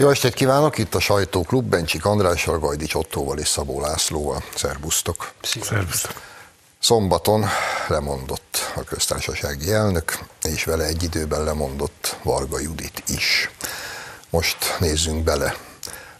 Jó 0.00 0.08
estét 0.08 0.34
kívánok, 0.34 0.78
itt 0.78 0.94
a 0.94 1.00
Sajtóklub, 1.00 1.64
Bencsik 1.64 2.04
Andrással, 2.04 2.58
Gajdics 2.58 2.94
Ottóval 2.94 3.38
és 3.38 3.48
Szabó 3.48 3.80
Lászlóval. 3.80 4.42
Szerbusztok! 4.54 5.32
Szerbusztok! 5.42 6.22
Szombaton 6.78 7.46
lemondott 7.88 8.72
a 8.76 8.82
köztársasági 8.84 9.72
elnök, 9.72 10.18
és 10.42 10.64
vele 10.64 10.84
egy 10.84 11.02
időben 11.02 11.44
lemondott 11.44 12.16
Varga 12.22 12.60
Judit 12.60 13.02
is. 13.06 13.50
Most 14.30 14.56
nézzünk 14.78 15.24
bele 15.24 15.56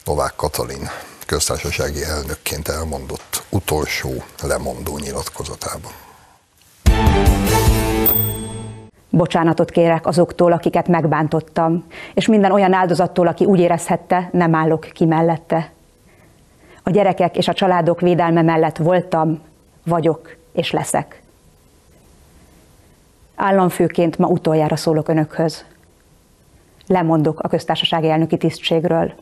Novák 0.04 0.34
Katalin 0.36 0.90
köztársasági 1.26 2.04
elnökként 2.04 2.68
elmondott 2.68 3.42
utolsó 3.48 4.24
lemondó 4.42 4.98
nyilatkozatába. 4.98 5.92
Bocsánatot 9.10 9.70
kérek 9.70 10.06
azoktól, 10.06 10.52
akiket 10.52 10.88
megbántottam, 10.88 11.84
és 12.14 12.26
minden 12.26 12.52
olyan 12.52 12.72
áldozattól, 12.72 13.26
aki 13.26 13.44
úgy 13.44 13.60
érezhette, 13.60 14.28
nem 14.32 14.54
állok 14.54 14.80
ki 14.80 15.04
mellette. 15.04 15.70
A 16.82 16.90
gyerekek 16.90 17.36
és 17.36 17.48
a 17.48 17.52
családok 17.52 18.00
védelme 18.00 18.42
mellett 18.42 18.76
voltam, 18.76 19.40
vagyok 19.84 20.36
és 20.52 20.70
leszek. 20.70 21.22
Államfőként 23.34 24.18
ma 24.18 24.26
utoljára 24.26 24.76
szólok 24.76 25.08
önökhöz. 25.08 25.64
Lemondok 26.86 27.40
a 27.40 27.48
köztársasági 27.48 28.08
elnöki 28.08 28.36
tisztségről. 28.36 29.12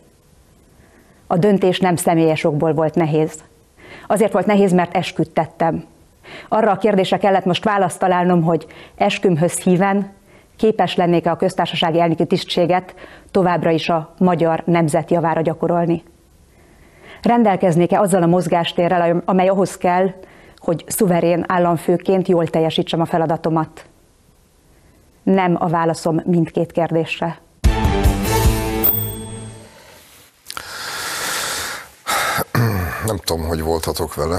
A 1.26 1.36
döntés 1.36 1.80
nem 1.80 1.96
személyes 1.96 2.44
okból 2.44 2.72
volt 2.72 2.94
nehéz. 2.94 3.42
Azért 4.06 4.32
volt 4.32 4.46
nehéz, 4.46 4.72
mert 4.72 4.96
esküdt 4.96 5.34
tettem. 5.34 5.84
Arra 6.48 6.70
a 6.70 6.76
kérdésre 6.76 7.16
kellett 7.16 7.44
most 7.44 7.64
választ 7.64 7.98
találnom, 7.98 8.42
hogy 8.42 8.66
eskümhöz 8.96 9.60
híven 9.60 10.12
képes 10.56 10.96
lennék-e 10.96 11.30
a 11.30 11.36
köztársasági 11.36 12.00
elnöki 12.00 12.26
tisztséget 12.26 12.94
továbbra 13.30 13.70
is 13.70 13.88
a 13.88 14.14
magyar 14.18 14.62
nemzet 14.66 15.10
javára 15.10 15.40
gyakorolni. 15.40 16.02
Rendelkeznék-e 17.22 18.00
azzal 18.00 18.22
a 18.22 18.26
mozgástérrel, 18.26 19.22
amely 19.24 19.48
ahhoz 19.48 19.76
kell, 19.76 20.10
hogy 20.56 20.84
szuverén 20.86 21.44
államfőként 21.46 22.28
jól 22.28 22.46
teljesítsem 22.46 23.00
a 23.00 23.04
feladatomat? 23.04 23.84
Nem 25.22 25.56
a 25.58 25.68
válaszom 25.68 26.20
mindkét 26.24 26.72
kérdésre. 26.72 27.38
Nem 33.06 33.16
tudom, 33.16 33.46
hogy 33.46 33.62
voltatok 33.62 34.14
vele. 34.14 34.38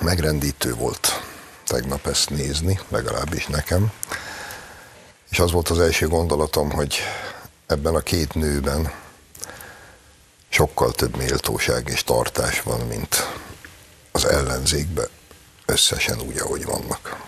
Megrendítő 0.00 0.74
volt 0.74 1.22
tegnap 1.66 2.06
ezt 2.06 2.30
nézni, 2.30 2.80
legalábbis 2.88 3.46
nekem. 3.46 3.92
És 5.30 5.38
az 5.38 5.52
volt 5.52 5.68
az 5.68 5.78
első 5.78 6.08
gondolatom, 6.08 6.70
hogy 6.70 6.98
ebben 7.66 7.94
a 7.94 8.00
két 8.00 8.34
nőben 8.34 8.92
sokkal 10.48 10.92
több 10.92 11.16
méltóság 11.16 11.88
és 11.88 12.04
tartás 12.04 12.62
van, 12.62 12.80
mint 12.80 13.32
az 14.12 14.24
ellenzékbe 14.24 15.08
összesen 15.66 16.20
úgy, 16.20 16.38
ahogy 16.38 16.64
vannak. 16.64 17.25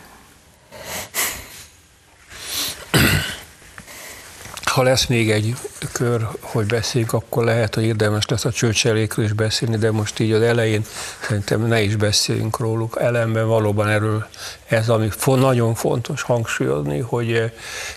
Ha 4.78 4.84
lesz 4.84 5.06
még 5.06 5.30
egy 5.30 5.54
kör, 5.92 6.28
hogy 6.40 6.66
beszéljük, 6.66 7.12
akkor 7.12 7.44
lehet, 7.44 7.74
hogy 7.74 7.84
érdemes 7.84 8.26
lesz 8.26 8.44
a 8.44 8.52
csőcselékről 8.52 9.24
is 9.24 9.32
beszélni, 9.32 9.76
de 9.76 9.90
most 9.90 10.18
így 10.18 10.32
az 10.32 10.42
elején 10.42 10.84
szerintem 11.22 11.66
ne 11.66 11.80
is 11.80 11.96
beszéljünk 11.96 12.58
róluk. 12.58 12.96
Ellenben 13.00 13.46
valóban 13.46 13.88
erről 13.88 14.26
ez, 14.66 14.88
ami 14.88 15.08
nagyon 15.24 15.74
fontos 15.74 16.22
hangsúlyozni, 16.22 16.98
hogy 16.98 17.32
eh, 17.32 17.50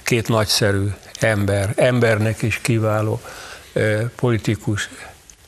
két 0.04 0.28
nagyszerű 0.28 0.88
ember, 1.20 1.74
embernek 1.76 2.42
is 2.42 2.58
kiváló 2.58 3.22
eh, 3.74 4.02
politikus 4.16 4.90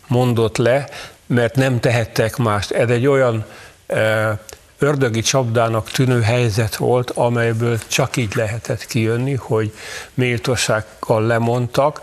mondott 0.07 0.57
le, 0.57 0.89
mert 1.25 1.55
nem 1.55 1.79
tehettek 1.79 2.37
mást. 2.37 2.71
Ez 2.71 2.89
egy 2.89 3.07
olyan 3.07 3.45
eh, 3.85 4.37
ördögi 4.83 5.21
csapdának 5.21 5.89
tűnő 5.89 6.21
helyzet 6.21 6.75
volt, 6.75 7.09
amelyből 7.09 7.77
csak 7.87 8.17
így 8.17 8.35
lehetett 8.35 8.85
kijönni, 8.85 9.35
hogy 9.35 9.73
méltósággal 10.13 11.25
lemondtak. 11.25 12.01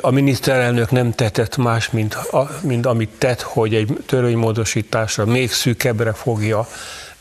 A 0.00 0.10
miniszterelnök 0.10 0.90
nem 0.90 1.12
tetett 1.12 1.56
más, 1.56 1.90
mint, 1.90 2.16
mint 2.60 2.86
amit 2.86 3.10
tett, 3.18 3.40
hogy 3.40 3.74
egy 3.74 3.96
törvénymódosításra 4.06 5.24
még 5.24 5.52
szűkebbre 5.52 6.12
fogja 6.12 6.68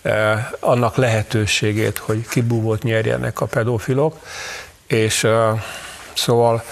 eh, 0.01 0.47
annak 0.59 0.95
lehetőségét, 0.95 1.97
hogy 1.97 2.27
kibúvót 2.27 2.83
nyerjenek 2.83 3.41
a 3.41 3.45
pedofilok. 3.45 4.19
És 4.87 5.23
eh, 5.23 5.61
szóval 6.13 6.63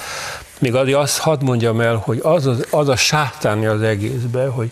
még 0.60 0.76
azt 0.76 1.18
hadd 1.18 1.44
mondjam 1.44 1.82
el, 1.82 1.96
hogy 1.96 2.20
az, 2.24 2.46
az, 2.46 2.68
az 2.70 2.88
a 2.88 2.96
sátáni 2.96 3.66
az 3.66 3.82
egészben, 3.82 4.52
hogy 4.52 4.72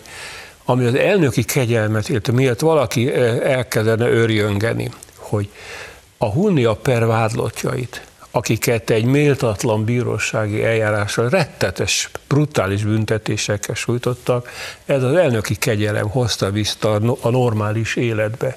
ami 0.70 0.84
az 0.84 0.94
elnöki 0.94 1.44
kegyelmet, 1.44 2.08
illetve 2.08 2.32
miatt 2.32 2.60
valaki 2.60 3.12
eh, 3.12 3.56
elkezdene 3.56 4.08
őrjöngeni, 4.08 4.90
hogy 5.16 5.48
a 6.18 6.26
Hunnia 6.26 6.74
per 6.74 7.06
vádlottjait, 7.06 8.02
akiket 8.30 8.90
egy 8.90 9.04
méltatlan 9.04 9.84
bírósági 9.84 10.64
eljárással 10.64 11.28
rettetes, 11.28 12.10
brutális 12.28 12.84
büntetésekkel 12.84 13.74
sújtottak, 13.74 14.48
ez 14.84 15.02
az 15.02 15.14
elnöki 15.14 15.54
kegyelem 15.54 16.08
hozta 16.08 16.50
vissza 16.50 17.00
a 17.20 17.30
normális 17.30 17.96
életbe. 17.96 18.56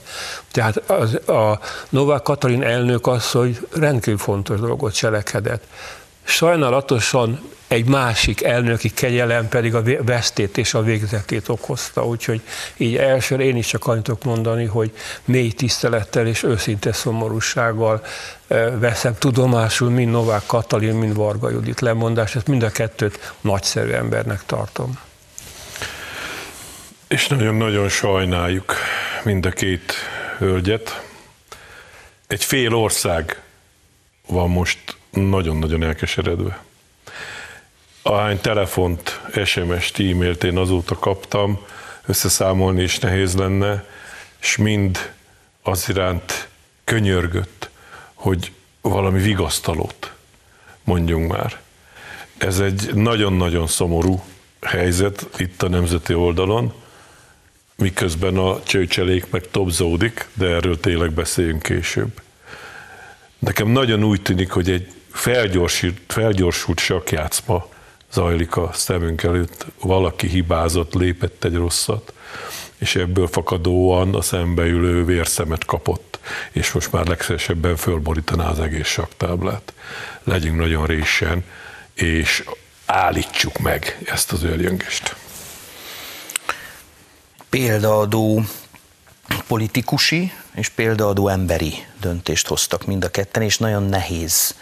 Tehát 0.51 0.77
az, 0.89 1.15
a 1.27 1.59
Novák 1.89 2.21
Katalin 2.21 2.63
elnök 2.63 3.07
az, 3.07 3.31
hogy 3.31 3.67
rendkívül 3.71 4.19
fontos 4.19 4.59
dolgot 4.59 4.93
cselekedett. 4.93 5.63
Sajnálatosan 6.23 7.51
egy 7.73 7.85
másik 7.85 8.43
elnöki 8.43 8.89
kegyelem 8.89 9.47
pedig 9.47 9.75
a 9.75 9.83
vesztét 10.01 10.57
és 10.57 10.73
a 10.73 10.81
végzetét 10.81 11.49
okozta. 11.49 12.05
Úgyhogy 12.05 12.41
így 12.77 12.95
elsőre 12.95 13.43
én 13.43 13.55
is 13.55 13.67
csak 13.67 13.87
annyit 13.87 14.03
tudok 14.03 14.23
mondani, 14.23 14.65
hogy 14.65 14.91
mély 15.25 15.51
tisztelettel 15.51 16.27
és 16.27 16.43
őszinte 16.43 16.91
szomorúsággal 16.91 18.05
veszem 18.79 19.15
tudomásul 19.17 19.89
mind 19.89 20.11
Novák 20.11 20.43
Katalin, 20.45 20.95
mind 20.95 21.15
Varga 21.15 21.49
Judit 21.49 21.79
lemondás. 21.79 22.35
Ezt 22.35 22.47
mind 22.47 22.63
a 22.63 22.69
kettőt 22.69 23.33
nagyszerű 23.41 23.91
embernek 23.91 24.45
tartom. 24.45 24.99
És 27.07 27.27
nagyon-nagyon 27.27 27.89
sajnáljuk 27.89 28.75
mind 29.23 29.45
a 29.45 29.51
két 29.51 29.93
hölgyet. 30.37 31.05
Egy 32.27 32.43
fél 32.43 32.73
ország 32.73 33.41
van 34.27 34.49
most 34.49 34.79
nagyon-nagyon 35.13 35.83
elkeseredve 35.83 36.61
ahány 38.03 38.41
telefont, 38.41 39.21
SMS-t, 39.45 39.99
e-mailt 39.99 40.43
én 40.43 40.57
azóta 40.57 40.95
kaptam, 40.95 41.59
összeszámolni 42.05 42.83
is 42.83 42.99
nehéz 42.99 43.35
lenne, 43.35 43.85
és 44.41 44.57
mind 44.57 45.13
az 45.61 45.89
iránt 45.89 46.47
könyörgött, 46.83 47.69
hogy 48.13 48.51
valami 48.81 49.21
vigasztalót 49.21 50.13
mondjunk 50.83 51.31
már. 51.31 51.59
Ez 52.37 52.59
egy 52.59 52.93
nagyon-nagyon 52.93 53.67
szomorú 53.67 54.23
helyzet 54.61 55.27
itt 55.37 55.63
a 55.63 55.69
nemzeti 55.69 56.13
oldalon, 56.13 56.73
miközben 57.75 58.37
a 58.37 58.63
csőcselék 58.63 59.29
meg 59.29 59.47
topzódik, 59.51 60.27
de 60.33 60.45
erről 60.45 60.79
tényleg 60.79 61.11
beszéljünk 61.11 61.61
később. 61.61 62.21
Nekem 63.39 63.67
nagyon 63.67 64.03
úgy 64.03 64.21
tűnik, 64.21 64.51
hogy 64.51 64.69
egy 64.69 64.93
felgyorsult, 65.13 65.99
felgyorsult 66.07 66.79
sakjátszma 66.79 67.67
zajlik 68.11 68.55
a 68.55 68.69
szemünk 68.73 69.23
előtt, 69.23 69.65
valaki 69.79 70.27
hibázott, 70.27 70.93
lépett 70.93 71.43
egy 71.43 71.55
rosszat, 71.55 72.13
és 72.77 72.95
ebből 72.95 73.27
fakadóan 73.27 74.15
a 74.15 74.21
szembeülő 74.21 75.05
vérszemet 75.05 75.65
kapott, 75.65 76.19
és 76.51 76.71
most 76.71 76.91
már 76.91 77.07
legszívesebben 77.07 77.75
fölborítaná 77.75 78.49
az 78.49 78.59
egész 78.59 78.87
saktáblát. 78.87 79.73
Legyünk 80.23 80.57
nagyon 80.57 80.85
résen, 80.85 81.43
és 81.93 82.43
állítsuk 82.85 83.59
meg 83.59 83.97
ezt 84.05 84.31
az 84.31 84.43
őrjöngést. 84.43 85.15
Példaadó 87.49 88.43
politikusi 89.47 90.31
és 90.53 90.69
példaadó 90.69 91.27
emberi 91.27 91.85
döntést 91.99 92.47
hoztak 92.47 92.85
mind 92.85 93.03
a 93.03 93.09
ketten, 93.09 93.41
és 93.41 93.57
nagyon 93.57 93.83
nehéz 93.83 94.55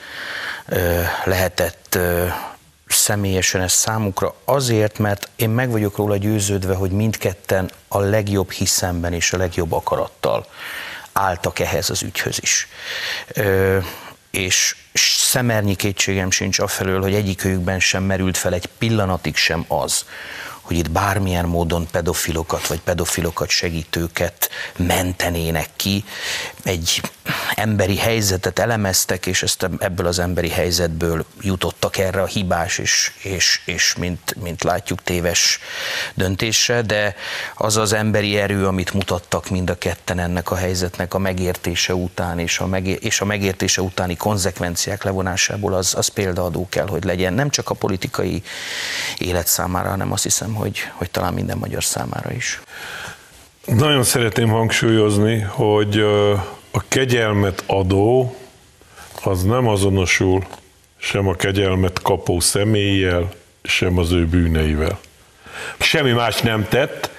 lehetett 1.24 1.98
személyesen 2.88 3.62
ez 3.62 3.74
számukra 3.74 4.36
azért, 4.46 4.98
mert 4.98 5.30
én 5.36 5.50
meg 5.50 5.70
vagyok 5.70 5.98
róla 5.98 6.18
győződve, 6.18 6.76
hogy 6.76 6.92
mindketten 6.92 7.72
a 7.88 8.00
legjobb 8.00 8.52
hiszemben 8.52 9.14
és 9.14 9.34
a 9.34 9.38
legjobb 9.38 9.72
akarattal 9.72 10.46
álltak 11.14 11.60
ehhez 11.60 11.90
az 11.90 12.04
ügyhöz 12.04 12.38
is. 12.42 12.68
Ö, 13.34 13.78
és 14.32 14.76
szemernyi 14.94 15.76
kétségem 15.76 16.32
sincs 16.32 16.60
afelől, 16.60 17.02
hogy 17.02 17.14
egyikőjükben 17.14 17.80
sem 17.80 18.04
merült 18.04 18.38
fel 18.38 18.54
egy 18.54 18.70
pillanatig 18.78 19.36
sem 19.36 19.66
az, 19.68 20.06
hogy 20.72 20.80
itt 20.80 20.92
bármilyen 20.92 21.46
módon 21.46 21.88
pedofilokat 21.92 22.68
vagy 22.68 22.80
pedofilokat 22.80 23.50
segítőket 23.50 24.50
mentenének 24.76 25.70
ki. 25.76 26.04
Egy 26.64 27.02
emberi 27.56 27.98
helyzetet 27.98 28.60
elemeztek, 28.60 29.26
és 29.26 29.44
ezt 29.44 29.70
ebből 29.80 30.08
az 30.08 30.20
emberi 30.20 30.50
helyzetből 30.50 31.26
jutottak 31.42 31.98
erre 31.98 32.22
a 32.22 32.26
hibás 32.26 32.78
és, 32.78 33.12
és, 33.24 33.62
és 33.66 33.96
mint, 33.96 34.36
mint 34.42 34.64
látjuk 34.64 35.04
téves 35.04 35.60
döntésre, 36.14 36.82
de 36.82 37.16
az 37.56 37.78
az 37.78 37.94
emberi 37.94 38.38
erő, 38.38 38.68
amit 38.68 38.94
mutattak 38.94 39.50
mind 39.50 39.70
a 39.70 39.78
ketten 39.78 40.20
ennek 40.20 40.52
a 40.52 40.56
helyzetnek 40.56 41.14
a 41.14 41.18
megértése 41.18 41.96
után 41.96 42.40
és 42.40 42.60
a, 42.60 42.66
megér, 42.66 42.98
és 43.02 43.22
a 43.22 43.26
megértése 43.26 43.82
utáni 43.82 44.16
konzekvenciák 44.16 45.04
levonásából 45.04 45.74
az, 45.74 45.94
az 45.96 46.08
példaadó 46.08 46.68
kell, 46.70 46.88
hogy 46.88 47.04
legyen. 47.04 47.34
Nem 47.34 47.50
csak 47.50 47.70
a 47.70 47.74
politikai 47.74 48.44
élet 49.18 49.48
számára, 49.48 49.90
hanem 49.90 50.12
azt 50.12 50.24
hiszem, 50.24 50.54
hogy, 50.62 50.80
hogy 50.94 51.12
talán 51.12 51.34
minden 51.34 51.58
magyar 51.58 51.84
számára 51.84 52.32
is. 52.32 52.62
Nagyon 53.66 54.04
szeretném 54.04 54.50
hangsúlyozni, 54.50 55.40
hogy 55.40 56.00
a 56.72 56.84
kegyelmet 56.88 57.64
adó 57.68 58.36
az 59.24 59.44
nem 59.44 59.68
azonosul 59.68 60.46
sem 60.98 61.28
a 61.28 61.34
kegyelmet 61.34 62.02
kapó 62.02 62.40
személlyel, 62.40 63.30
sem 63.64 63.98
az 63.98 64.12
ő 64.12 64.26
bűneivel. 64.26 65.00
Semmi 65.80 66.12
más 66.12 66.42
nem 66.42 66.68
tett, 66.70 67.12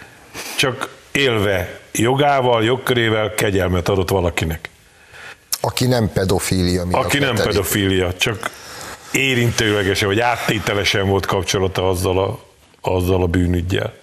csak 0.57 0.97
élve 1.13 1.81
jogával, 1.93 2.65
jogkörével 2.65 3.35
kegyelmet 3.35 3.89
adott 3.89 4.11
valakinek. 4.11 4.71
Aki 5.61 5.87
nem 5.87 6.13
pedofília. 6.13 6.85
Aki 6.91 7.19
nem 7.19 7.35
pedofília, 7.35 8.15
csak 8.15 8.51
érintőlegesen 9.13 10.09
vagy 10.09 10.21
áttételesen 10.21 11.09
volt 11.09 11.27
kapcsolata 11.27 11.89
azzal 11.89 12.19
a, 12.19 12.52
azzal 12.83 13.23
a 13.23 13.27
bűnügyjel. 13.27 13.95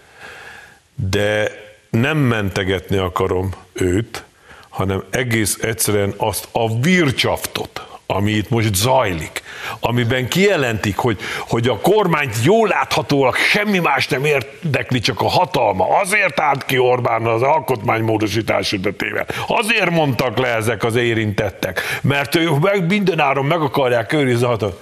De 0.95 1.51
nem 1.89 2.17
mentegetni 2.17 2.97
akarom 2.97 3.53
őt, 3.73 4.23
hanem 4.69 5.03
egész 5.09 5.57
egyszerűen 5.61 6.13
azt 6.17 6.47
a 6.51 6.79
vircsaftot, 6.79 7.87
ami 8.05 8.31
itt 8.31 8.49
most 8.49 8.75
zajlik, 8.75 9.43
amiben 9.79 10.27
kijelentik, 10.27 10.97
hogy, 10.97 11.19
hogy 11.47 11.67
a 11.67 11.79
kormányt 11.79 12.35
jól 12.43 12.67
láthatólag 12.67 13.35
semmi 13.35 13.79
más 13.79 14.07
nem 14.07 14.25
érdekli, 14.25 14.99
csak 14.99 15.21
a 15.21 15.27
hatalma. 15.27 15.99
Azért 15.99 16.39
állt 16.39 16.65
ki 16.65 16.77
Orbán 16.77 17.25
az 17.25 17.41
alkotmánymódosítás 17.41 18.71
ütetével. 18.71 19.25
Azért 19.47 19.89
mondtak 19.89 20.37
le 20.37 20.47
ezek 20.47 20.83
az 20.83 20.95
érintettek, 20.95 21.81
mert 22.01 22.35
ők 22.35 22.59
meg 22.59 22.87
mindenáron 22.87 23.45
meg 23.45 23.61
akarják 23.61 24.13
őrizni 24.13 24.45
a 24.45 24.47
hatalmat. 24.47 24.81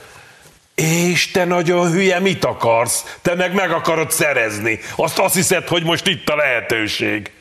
És 0.83 1.31
te 1.31 1.45
nagyon 1.45 1.91
hülye, 1.91 2.19
mit 2.19 2.45
akarsz? 2.45 3.17
Te 3.21 3.35
meg 3.35 3.53
meg 3.53 3.71
akarod 3.71 4.11
szerezni. 4.11 4.79
Azt 4.95 5.19
azt 5.19 5.35
hiszed, 5.35 5.67
hogy 5.67 5.83
most 5.83 6.07
itt 6.07 6.29
a 6.29 6.35
lehetőség. 6.35 7.31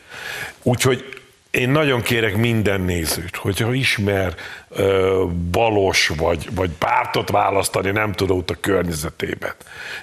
Úgyhogy 0.62 1.04
én 1.50 1.68
nagyon 1.68 2.02
kérek 2.02 2.36
minden 2.36 2.80
nézőt, 2.80 3.36
hogyha 3.36 3.74
ismer 3.74 4.34
ö, 4.68 5.24
balos 5.50 6.10
vagy, 6.16 6.48
vagy 6.54 6.70
pártot 6.78 7.30
választani, 7.30 7.90
nem 7.90 8.12
tudott 8.12 8.50
a 8.50 8.56
környezetében, 8.60 9.54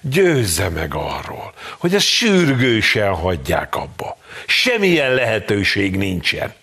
győzze 0.01 0.69
meg 0.69 0.93
arról, 0.93 1.53
hogy 1.77 1.95
ezt 1.95 2.05
sürgősen 2.05 3.13
hagyják 3.13 3.75
abba. 3.75 4.17
Semmilyen 4.45 5.13
lehetőség 5.13 5.97
nincsen. 5.97 6.53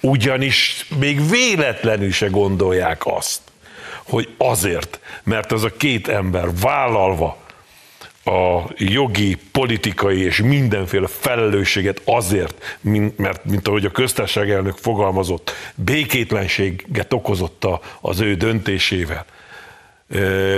Ugyanis 0.00 0.86
még 0.98 1.30
véletlenül 1.30 2.12
se 2.12 2.26
gondolják 2.26 3.02
azt, 3.04 3.40
hogy 4.04 4.28
azért, 4.38 5.00
mert 5.22 5.52
az 5.52 5.64
a 5.64 5.76
két 5.76 6.08
ember 6.08 6.48
vállalva 6.60 7.42
a 8.24 8.62
jogi, 8.76 9.38
politikai 9.52 10.22
és 10.22 10.40
mindenféle 10.40 11.06
felelősséget 11.06 12.00
azért, 12.04 12.78
mert 13.16 13.44
mint 13.44 13.68
ahogy 13.68 13.84
a 13.84 13.90
köztársaság 13.90 14.50
elnök 14.50 14.76
fogalmazott, 14.76 15.52
békétlenséget 15.74 17.12
okozott 17.12 17.66
az 18.00 18.20
ő 18.20 18.34
döntésével, 18.34 19.24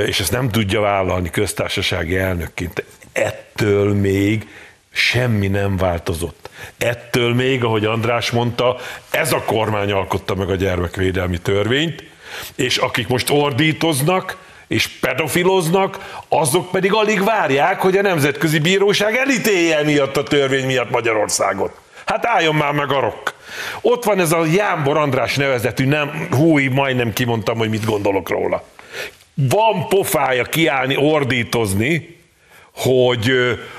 és 0.07 0.21
ezt 0.21 0.33
nem 0.33 0.51
tudja 0.51 0.81
vállalni 0.81 1.31
köztársasági 1.31 2.17
elnökként. 2.17 2.85
Ettől 3.13 3.95
még 3.95 4.49
semmi 4.91 5.49
nem 5.49 5.77
változott. 5.77 6.51
Ettől 6.79 7.35
még, 7.35 7.65
ahogy 7.65 7.85
András 7.85 8.31
mondta, 8.31 8.77
ez 9.11 9.33
a 9.33 9.43
kormány 9.43 9.93
alkotta 9.93 10.35
meg 10.35 10.51
a 10.51 10.55
gyermekvédelmi 10.55 11.39
törvényt, 11.39 12.05
és 12.55 12.77
akik 12.77 13.09
most 13.09 13.31
ordítoznak, 13.31 14.37
és 14.69 14.89
pedofiloznak, 14.89 16.21
azok 16.29 16.71
pedig 16.71 16.93
alig 16.93 17.25
várják, 17.25 17.81
hogy 17.81 17.97
a 17.97 18.03
Nemzetközi 18.03 18.59
Bíróság 18.59 19.17
elítélje 19.17 19.83
miatt 19.83 20.17
a 20.17 20.23
törvény 20.23 20.67
miatt 20.67 20.91
Magyarországot. 20.91 21.79
Hát 22.05 22.27
álljon 22.27 22.55
már 22.55 22.73
meg 22.73 22.93
a 22.93 23.01
rok. 23.01 23.35
Ott 23.81 24.05
van 24.05 24.21
ez 24.21 24.33
a 24.33 24.45
Jámbor 24.45 24.97
András 24.97 25.35
nevezetű, 25.35 25.87
nem, 25.87 26.29
húj, 26.31 26.67
majdnem 26.67 27.13
kimondtam, 27.13 27.59
hogy 27.59 27.69
mit 27.69 27.85
gondolok 27.85 28.29
róla. 28.29 28.63
Van 29.35 29.89
pofája 29.89 30.45
kiállni, 30.45 30.97
ordítozni, 30.97 32.17
hogy 32.75 33.31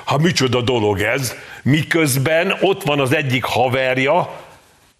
ha 0.04 0.18
micsoda 0.18 0.62
dolog 0.62 1.02
ez, 1.02 1.36
miközben 1.64 2.58
ott 2.62 2.84
van 2.84 3.00
az 3.00 3.14
egyik 3.14 3.44
haverja, 3.44 4.47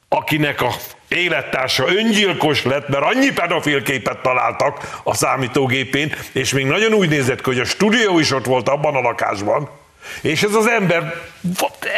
akinek 0.10 0.62
a 0.62 0.74
élettársa 1.08 1.86
öngyilkos 1.88 2.64
lett, 2.64 2.88
mert 2.88 3.04
annyi 3.04 3.32
pedofil 3.32 3.84
képet 3.84 4.22
találtak 4.22 5.00
a 5.04 5.14
számítógépén, 5.14 6.16
és 6.32 6.54
még 6.54 6.66
nagyon 6.66 6.94
úgy 6.94 7.10
nézett 7.10 7.42
hogy 7.42 7.60
a 7.60 7.66
stúdió 7.66 8.20
is 8.20 8.32
ott 8.32 8.46
volt 8.46 8.70
abban 8.70 8.96
a 8.96 9.02
lakásban, 9.02 9.70
és 10.22 10.44
ez 10.44 10.54
az 10.54 10.68
ember 10.68 11.14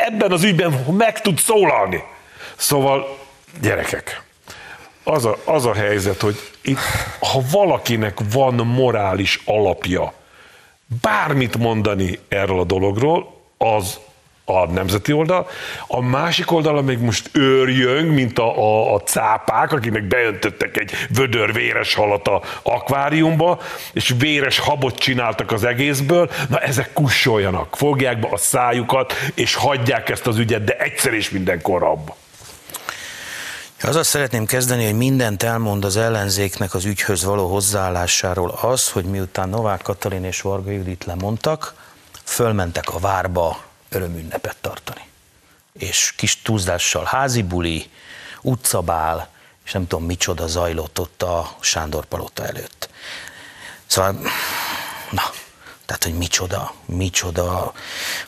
ebben 0.07 0.31
az 0.31 0.43
ügyben 0.43 0.71
meg 0.97 1.21
tud 1.21 1.39
szólalni. 1.39 2.03
Szóval, 2.55 3.17
gyerekek, 3.61 4.21
az 5.03 5.25
a, 5.25 5.37
az 5.45 5.65
a 5.65 5.73
helyzet, 5.73 6.21
hogy 6.21 6.39
itt, 6.61 6.79
ha 7.19 7.41
valakinek 7.51 8.17
van 8.33 8.53
morális 8.53 9.39
alapja 9.45 10.13
bármit 11.01 11.57
mondani 11.57 12.19
erről 12.27 12.59
a 12.59 12.63
dologról, 12.63 13.41
az 13.57 13.99
a 14.49 14.67
nemzeti 14.71 15.11
oldal, 15.11 15.47
a 15.87 16.01
másik 16.01 16.51
oldalon 16.51 16.83
még 16.83 16.99
most 16.99 17.29
őrjöng, 17.33 18.11
mint 18.13 18.39
a, 18.39 18.57
a, 18.57 18.93
a 18.93 18.99
cápák, 18.99 19.71
akiknek 19.71 20.03
beöntöttek 20.03 20.77
egy 20.77 20.91
vödör 21.09 21.53
véres 21.53 21.93
halat 21.93 22.27
a 22.27 22.41
akváriumba, 22.63 23.59
és 23.93 24.13
véres 24.17 24.59
habot 24.59 24.97
csináltak 24.97 25.51
az 25.51 25.63
egészből, 25.63 26.29
na 26.49 26.59
ezek 26.59 26.93
kussoljanak, 26.93 27.75
fogják 27.75 28.19
be 28.19 28.27
a 28.31 28.37
szájukat, 28.37 29.13
és 29.33 29.55
hagyják 29.55 30.09
ezt 30.09 30.27
az 30.27 30.37
ügyet, 30.37 30.63
de 30.63 30.77
egyszer 30.77 31.13
és 31.13 31.29
mindenkor 31.29 31.83
abba. 31.83 32.15
Azzal 33.81 34.03
szeretném 34.03 34.45
kezdeni, 34.45 34.85
hogy 34.85 34.97
mindent 34.97 35.43
elmond 35.43 35.85
az 35.85 35.97
ellenzéknek 35.97 36.73
az 36.73 36.85
ügyhöz 36.85 37.23
való 37.23 37.51
hozzáállásáról 37.51 38.57
az, 38.61 38.89
hogy 38.89 39.05
miután 39.05 39.49
Novák 39.49 39.81
Katalin 39.81 40.23
és 40.23 40.41
Varga 40.41 40.71
Judit 40.71 41.05
lemondtak, 41.05 41.73
fölmentek 42.23 42.93
a 42.93 42.99
várba 42.99 43.68
örömünnepet 43.89 44.55
tartani. 44.61 45.07
És 45.73 46.13
kis 46.17 46.41
túlzással 46.41 47.03
házi 47.03 47.41
buli, 47.41 47.89
utcabál, 48.41 49.29
és 49.65 49.71
nem 49.71 49.87
tudom 49.87 50.05
micsoda 50.05 50.47
zajlott 50.47 50.99
ott 50.99 51.23
a 51.23 51.55
Sándor 51.59 52.05
Palota 52.05 52.45
előtt. 52.45 52.89
Szóval, 53.85 54.11
na, 55.11 55.23
tehát, 55.89 56.03
hogy 56.03 56.13
micsoda, 56.13 56.73
micsoda, 56.85 57.73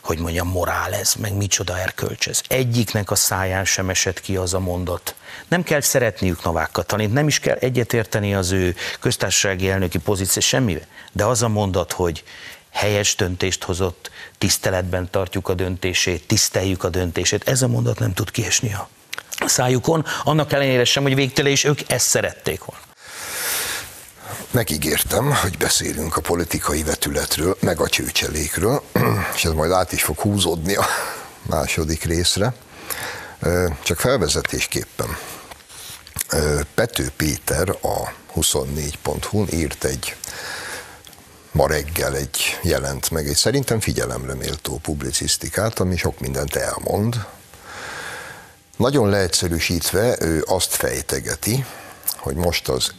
hogy 0.02 0.18
mondjam, 0.18 0.48
morál 0.48 0.94
ez, 0.94 1.14
meg 1.14 1.32
micsoda 1.36 1.78
erkölcs 1.78 2.28
ez. 2.28 2.40
Egyiknek 2.48 3.10
a 3.10 3.14
száján 3.14 3.64
sem 3.64 3.90
esett 3.90 4.20
ki 4.20 4.36
az 4.36 4.54
a 4.54 4.58
mondat. 4.58 5.14
Nem 5.48 5.62
kell 5.62 5.80
szeretniük 5.80 6.44
Novák 6.44 6.70
Katalint, 6.70 7.12
nem 7.12 7.26
is 7.26 7.38
kell 7.38 7.56
egyetérteni 7.56 8.34
az 8.34 8.50
ő 8.50 8.76
köztársasági 9.00 9.70
elnöki 9.70 9.98
pozíció 9.98 10.42
semmivel. 10.42 10.86
De 11.12 11.24
az 11.24 11.42
a 11.42 11.48
mondat, 11.48 11.92
hogy 11.92 12.24
helyes 12.72 13.16
döntést 13.16 13.64
hozott, 13.64 14.10
tiszteletben 14.38 15.10
tartjuk 15.10 15.48
a 15.48 15.54
döntését, 15.54 16.26
tiszteljük 16.26 16.84
a 16.84 16.88
döntését. 16.88 17.48
Ez 17.48 17.62
a 17.62 17.68
mondat 17.68 17.98
nem 17.98 18.12
tud 18.12 18.30
kiesni 18.30 18.72
a 18.74 18.88
szájukon, 19.46 20.06
annak 20.24 20.52
ellenére 20.52 20.84
sem, 20.84 21.02
hogy 21.02 21.14
végtele 21.14 21.48
is 21.48 21.64
ők 21.64 21.90
ezt 21.90 22.06
szerették 22.06 22.64
volna. 22.64 22.82
Megígértem, 24.50 25.34
hogy 25.34 25.56
beszélünk 25.58 26.16
a 26.16 26.20
politikai 26.20 26.82
vetületről, 26.82 27.56
meg 27.60 27.80
a 27.80 27.88
csőcselékről, 27.88 28.82
és 29.34 29.44
ez 29.44 29.52
majd 29.52 29.70
át 29.70 29.92
is 29.92 30.02
fog 30.02 30.18
húzódni 30.18 30.74
a 30.74 30.86
második 31.42 32.04
részre. 32.04 32.54
Csak 33.82 34.00
felvezetésképpen. 34.00 35.16
Pető 36.74 37.10
Péter 37.16 37.68
a 37.68 38.12
24.hu-n 38.34 39.48
írt 39.50 39.84
egy 39.84 40.16
ma 41.52 41.66
reggel 41.66 42.16
egy 42.16 42.58
jelent 42.62 43.10
meg 43.10 43.28
egy 43.28 43.36
szerintem 43.36 43.80
figyelemre 43.80 44.34
méltó 44.34 44.78
publicisztikát, 44.82 45.78
ami 45.78 45.96
sok 45.96 46.20
mindent 46.20 46.54
elmond. 46.54 47.26
Nagyon 48.76 49.08
leegyszerűsítve 49.08 50.16
ő 50.20 50.44
azt 50.46 50.74
fejtegeti, 50.74 51.64
hogy 52.16 52.34
most 52.34 52.68
az 52.68 52.92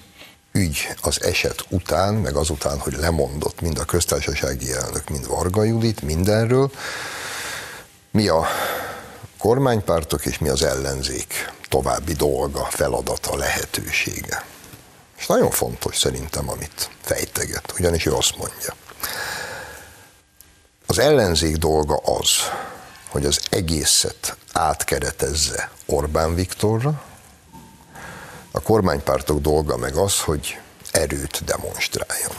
ügy 0.52 0.88
az 1.02 1.24
eset 1.24 1.66
után, 1.70 2.14
meg 2.14 2.36
azután, 2.36 2.80
hogy 2.80 2.94
lemondott 2.94 3.62
mind 3.62 3.78
a 3.80 3.86
köztársasági 3.86 4.72
elnök, 4.72 5.10
mind 5.10 5.28
Varga 5.28 5.64
Judit 5.64 6.02
mindenről, 6.02 6.72
mi 8.12 8.28
a 8.28 8.48
kormánypártok 9.38 10.26
és 10.26 10.38
mi 10.38 10.50
az 10.50 10.64
ellenzék 10.64 11.52
további 11.70 12.14
dolga, 12.14 12.68
feladata, 12.70 13.38
lehetősége. 13.38 14.46
És 15.24 15.30
nagyon 15.30 15.52
fontos 15.52 15.98
szerintem, 15.98 16.50
amit 16.50 16.90
fejteget, 17.02 17.74
ugyanis 17.80 18.06
ő 18.06 18.14
azt 18.14 18.38
mondja. 18.38 18.76
Az 20.86 21.00
ellenzék 21.00 21.56
dolga 21.56 21.96
az, 21.96 22.30
hogy 23.10 23.26
az 23.26 23.40
egészet 23.50 24.38
átkeretezze 24.52 25.72
Orbán 25.86 26.36
Viktorra, 26.36 27.04
a 28.52 28.62
kormánypártok 28.62 29.40
dolga 29.40 29.78
meg 29.78 29.96
az, 29.96 30.20
hogy 30.20 30.60
erőt 30.92 31.44
demonstráljon. 31.44 32.36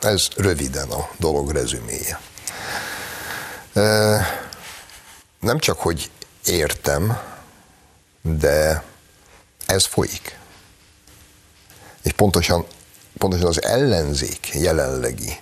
Ez 0.00 0.28
röviden 0.36 0.90
a 0.90 1.08
dolog 1.16 1.50
rezüméje. 1.50 2.20
Nem 5.40 5.58
csak, 5.58 5.78
hogy 5.78 6.10
értem, 6.44 7.18
de 8.22 8.84
ez 9.66 9.84
folyik. 9.86 10.38
És 12.02 12.12
pontosan, 12.12 12.66
pontosan 13.18 13.46
az 13.46 13.62
ellenzék 13.62 14.50
jelenlegi 14.54 15.36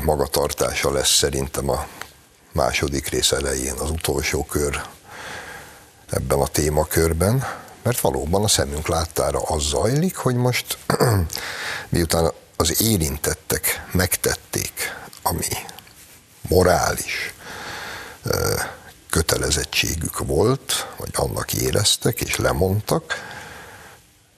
magatartása 0.00 0.92
lesz 0.92 1.14
szerintem 1.14 1.68
a 1.70 1.86
második 2.52 3.08
rész 3.08 3.32
elején, 3.32 3.74
az 3.78 3.90
utolsó 3.90 4.44
kör 4.44 4.82
ebben 6.10 6.38
a 6.38 6.46
témakörben, 6.46 7.46
mert 7.82 8.00
valóban 8.00 8.44
a 8.44 8.48
szemünk 8.48 8.88
láttára 8.88 9.40
az 9.40 9.62
zajlik, 9.62 10.16
hogy 10.16 10.34
most 10.34 10.78
miután 11.88 12.32
az 12.56 12.82
érintettek 12.82 13.86
megtették, 13.92 14.94
ami 15.22 15.48
morális 16.48 17.34
kötelezettségük 19.10 20.18
volt, 20.18 20.86
vagy 20.96 21.10
annak 21.12 21.52
éreztek, 21.52 22.20
és 22.20 22.36
lemondtak, 22.36 23.14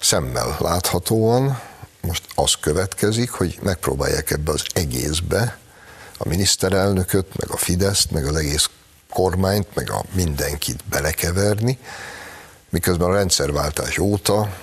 szemmel 0.01 0.57
láthatóan 0.61 1.61
most 2.01 2.25
az 2.35 2.55
következik, 2.61 3.31
hogy 3.31 3.59
megpróbálják 3.63 4.31
ebbe 4.31 4.53
az 4.53 4.63
egészbe 4.75 5.59
a 6.19 6.29
miniszterelnököt, 6.29 7.37
meg 7.37 7.51
a 7.51 7.57
Fideszt, 7.57 8.11
meg 8.11 8.27
az 8.27 8.37
egész 8.37 8.71
kormányt, 9.11 9.75
meg 9.75 9.91
a 9.91 10.05
mindenkit 10.13 10.85
belekeverni, 10.85 11.79
miközben 12.69 13.11
a 13.11 13.15
rendszerváltás 13.15 13.99
óta 13.99 14.57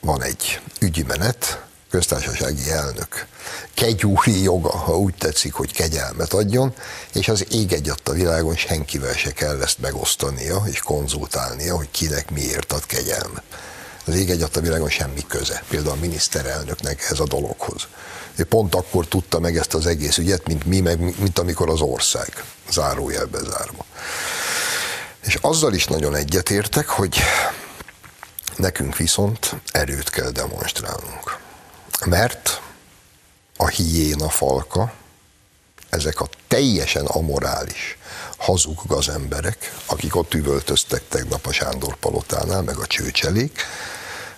van 0.00 0.22
egy 0.22 0.60
ügyi 0.80 1.02
menet, 1.02 1.64
köztársasági 1.90 2.70
elnök 2.70 3.28
kegyúri 3.74 4.42
joga, 4.42 4.76
ha 4.76 4.98
úgy 4.98 5.14
tetszik, 5.14 5.52
hogy 5.52 5.72
kegyelmet 5.72 6.32
adjon, 6.32 6.74
és 7.12 7.28
az 7.28 7.46
ég 7.50 7.72
egy 7.72 7.92
a 8.04 8.10
világon 8.10 8.56
senkivel 8.56 9.12
se 9.12 9.32
kell 9.32 9.62
ezt 9.62 9.78
megosztania 9.78 10.62
és 10.66 10.80
konzultálnia, 10.80 11.76
hogy 11.76 11.90
kinek 11.90 12.30
miért 12.30 12.72
ad 12.72 12.86
kegyelmet. 12.86 13.42
Az 14.04 14.14
ég 14.14 14.30
egy 14.30 14.42
a 14.42 14.60
világon 14.60 14.88
semmi 14.88 15.26
köze, 15.26 15.62
például 15.68 15.96
a 15.96 16.00
miniszterelnöknek 16.00 17.06
ez 17.10 17.20
a 17.20 17.24
dologhoz. 17.24 17.86
Ő 18.34 18.44
pont 18.44 18.74
akkor 18.74 19.06
tudta 19.06 19.38
meg 19.38 19.56
ezt 19.56 19.74
az 19.74 19.86
egész 19.86 20.18
ügyet, 20.18 20.46
mint 20.46 20.64
mi, 20.64 20.80
meg 20.80 21.00
mint 21.00 21.38
amikor 21.38 21.68
az 21.68 21.80
ország, 21.80 22.44
zárójelbe 22.70 23.38
zárva. 23.38 23.84
És 25.24 25.38
azzal 25.40 25.74
is 25.74 25.84
nagyon 25.84 26.14
egyetértek, 26.14 26.88
hogy 26.88 27.18
nekünk 28.56 28.96
viszont 28.96 29.56
erőt 29.72 30.10
kell 30.10 30.30
demonstrálnunk. 30.30 31.38
Mert 32.06 32.60
a 33.56 33.68
hiéna 33.68 34.28
falka, 34.28 34.92
ezek 35.88 36.20
a 36.20 36.28
teljesen 36.48 37.06
amorális, 37.06 37.98
hazug 38.40 38.78
gazemberek, 38.86 39.74
akik 39.86 40.16
ott 40.16 40.34
üvöltöztek 40.34 41.02
tegnap 41.08 41.46
a 41.46 41.52
Sándor 41.52 41.96
palotánál, 41.96 42.62
meg 42.62 42.76
a 42.76 42.86
csőcselék, 42.86 43.62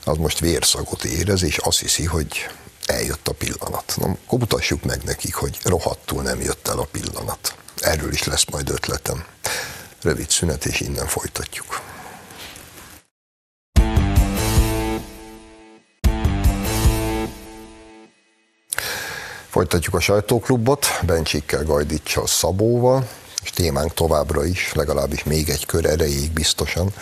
az 0.04 0.16
most 0.16 0.38
vérszagot 0.38 1.04
érez, 1.04 1.42
és 1.42 1.56
azt 1.56 1.80
hiszi, 1.80 2.04
hogy 2.04 2.48
eljött 2.86 3.28
a 3.28 3.32
pillanat. 3.32 3.94
Na, 3.96 4.06
akkor 4.06 4.38
mutassuk 4.38 4.84
meg 4.84 5.02
nekik, 5.04 5.34
hogy 5.34 5.58
rohadtul 5.64 6.22
nem 6.22 6.40
jött 6.40 6.68
el 6.68 6.78
a 6.78 6.88
pillanat. 6.90 7.54
Erről 7.80 8.12
is 8.12 8.24
lesz 8.24 8.44
majd 8.50 8.70
ötletem. 8.70 9.24
Rövid 10.02 10.30
szünet, 10.30 10.64
és 10.64 10.80
innen 10.80 11.06
folytatjuk. 11.06 11.80
Folytatjuk 19.50 19.94
a 19.94 20.00
sajtóklubot, 20.00 20.86
Bencsikkel, 21.06 21.64
Gajdicsal, 21.64 22.26
Szabóval, 22.26 23.08
és 23.42 23.50
témánk 23.50 23.94
továbbra 23.94 24.44
is, 24.44 24.72
legalábbis 24.74 25.24
még 25.24 25.48
egy 25.48 25.66
kör 25.66 25.86
erejéig 25.86 26.30
biztosan, 26.30 26.94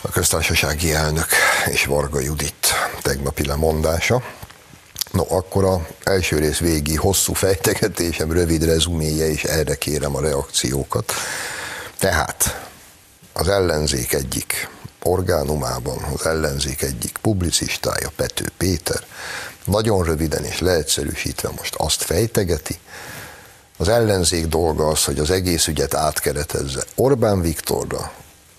a 0.00 0.08
köztársasági 0.08 0.92
elnök 0.92 1.28
és 1.70 1.84
Varga 1.84 2.20
Judit 2.20 2.66
tegnapi 3.02 3.46
lemondása. 3.46 4.22
No, 5.12 5.24
akkor 5.28 5.64
a 5.64 5.86
első 6.04 6.38
rész 6.38 6.58
végi 6.58 6.94
hosszú 6.94 7.32
fejtegetésem, 7.32 8.32
rövid 8.32 8.64
rezuméje, 8.64 9.28
és 9.28 9.44
erre 9.44 9.74
kérem 9.74 10.16
a 10.16 10.20
reakciókat. 10.20 11.12
Tehát 11.98 12.66
az 13.32 13.48
ellenzék 13.48 14.12
egyik 14.12 14.68
orgánumában, 15.02 15.98
az 16.14 16.26
ellenzék 16.26 16.82
egyik 16.82 17.18
publicistája, 17.22 18.10
Pető 18.16 18.50
Péter, 18.56 19.00
nagyon 19.64 20.04
röviden 20.04 20.44
és 20.44 20.58
leegyszerűsítve 20.58 21.50
most 21.56 21.74
azt 21.74 22.02
fejtegeti, 22.02 22.78
az 23.76 23.88
ellenzék 23.88 24.46
dolga 24.46 24.88
az, 24.88 25.04
hogy 25.04 25.18
az 25.18 25.30
egész 25.30 25.66
ügyet 25.66 25.94
átkeretezze 25.94 26.82
Orbán 26.94 27.40
Viktorra, 27.40 28.12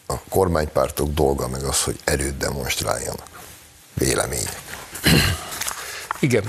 a 0.07 0.19
kormánypártok 0.29 1.09
dolga 1.13 1.47
meg 1.47 1.63
az, 1.63 1.83
hogy 1.83 1.99
erőt 2.03 2.37
demonstráljanak. 2.37 3.27
Vélemény. 3.93 4.49
Igen, 6.19 6.43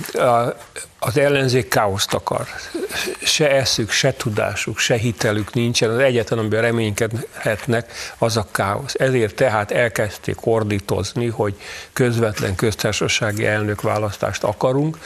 az 0.98 1.16
ellenzék 1.16 1.68
káoszt 1.68 2.14
akar. 2.14 2.46
Se 3.22 3.50
eszük, 3.50 3.90
se 3.90 4.12
tudásuk, 4.12 4.78
se 4.78 4.94
hitelük 4.94 5.54
nincsen. 5.54 5.90
Az 5.90 5.98
egyetlen, 5.98 6.38
amiben 6.38 6.60
reménykedhetnek, 6.60 7.92
az 8.18 8.36
a 8.36 8.46
káosz. 8.50 8.94
Ezért 8.98 9.34
tehát 9.34 9.70
elkezdték 9.70 10.46
ordítozni, 10.46 11.26
hogy 11.26 11.54
közvetlen 11.92 12.54
köztársasági 12.54 13.46
elnök 13.46 13.82
választást 13.82 14.44
akarunk, 14.44 14.98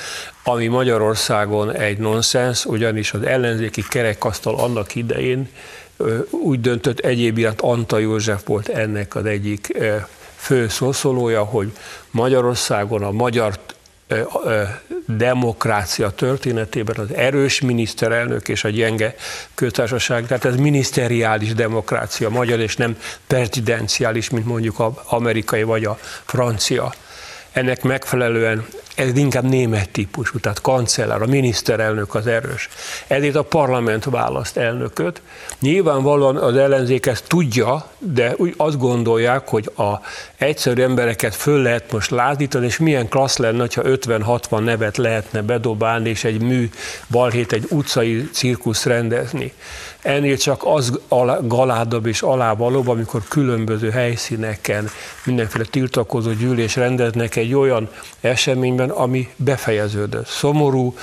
ami 0.44 0.66
Magyarországon 0.66 1.72
egy 1.72 1.98
nonsens, 1.98 2.64
ugyanis 2.64 3.12
az 3.12 3.22
ellenzéki 3.22 3.84
kerekasztal 3.88 4.58
annak 4.58 4.94
idején 4.94 5.50
úgy 6.30 6.60
döntött, 6.60 6.98
egyéb 6.98 7.38
iránt 7.38 7.60
Anta 7.60 7.98
József 7.98 8.42
volt 8.44 8.68
ennek 8.68 9.14
az 9.14 9.24
egyik 9.24 9.78
fő 10.36 10.68
szószólója, 10.68 11.44
hogy 11.44 11.72
Magyarországon 12.10 13.02
a 13.02 13.10
magyar 13.10 13.58
demokrácia 15.06 16.10
történetében 16.10 16.96
az 16.98 17.14
erős 17.14 17.60
miniszterelnök 17.60 18.48
és 18.48 18.64
a 18.64 18.68
gyenge 18.68 19.14
köztársaság, 19.54 20.26
tehát 20.26 20.44
ez 20.44 20.56
miniszteriális 20.56 21.54
demokrácia, 21.54 22.28
magyar 22.28 22.60
és 22.60 22.76
nem 22.76 22.96
prezidenciális, 23.26 24.30
mint 24.30 24.46
mondjuk 24.46 24.80
az 24.80 24.92
amerikai 25.06 25.62
vagy 25.62 25.84
a 25.84 25.98
francia. 26.24 26.92
Ennek 27.52 27.82
megfelelően 27.82 28.66
ez 28.94 29.16
inkább 29.16 29.44
német 29.44 29.90
típusú, 29.90 30.38
tehát 30.38 30.60
kancellár, 30.60 31.22
a 31.22 31.26
miniszterelnök 31.26 32.14
az 32.14 32.26
erős. 32.26 32.68
Ezért 33.06 33.34
a 33.34 33.42
parlament 33.42 34.04
választ 34.04 34.56
elnököt. 34.56 35.20
Nyilvánvalóan 35.60 36.36
az 36.36 36.56
ellenzék 36.56 37.06
ezt 37.06 37.24
tudja, 37.28 37.86
de 37.98 38.34
úgy 38.36 38.54
azt 38.56 38.78
gondolják, 38.78 39.48
hogy 39.48 39.70
a 39.76 39.92
egyszerű 40.36 40.82
embereket 40.82 41.34
föl 41.34 41.62
lehet 41.62 41.92
most 41.92 42.10
lázítani, 42.10 42.66
és 42.66 42.78
milyen 42.78 43.08
klassz 43.08 43.36
lenne, 43.36 43.66
ha 43.74 43.82
50-60 43.84 44.64
nevet 44.64 44.96
lehetne 44.96 45.42
bedobálni, 45.42 46.08
és 46.08 46.24
egy 46.24 46.42
mű 46.42 46.70
balhét, 47.10 47.52
egy 47.52 47.66
utcai 47.68 48.28
cirkusz 48.32 48.84
rendezni. 48.84 49.52
Ennél 50.02 50.36
csak 50.36 50.62
az 50.64 51.00
galádabb 51.42 52.06
és 52.06 52.22
alávalóbb, 52.22 52.88
amikor 52.88 53.22
különböző 53.28 53.90
helyszíneken 53.90 54.88
mindenféle 55.24 55.64
tiltakozó 55.64 56.32
gyűlés 56.32 56.76
rendeznek 56.76 57.36
egy 57.36 57.54
olyan 57.54 57.88
eseményben, 58.20 58.90
ami 58.90 59.28
befejeződött. 59.36 60.26
Szomorú, 60.26 60.94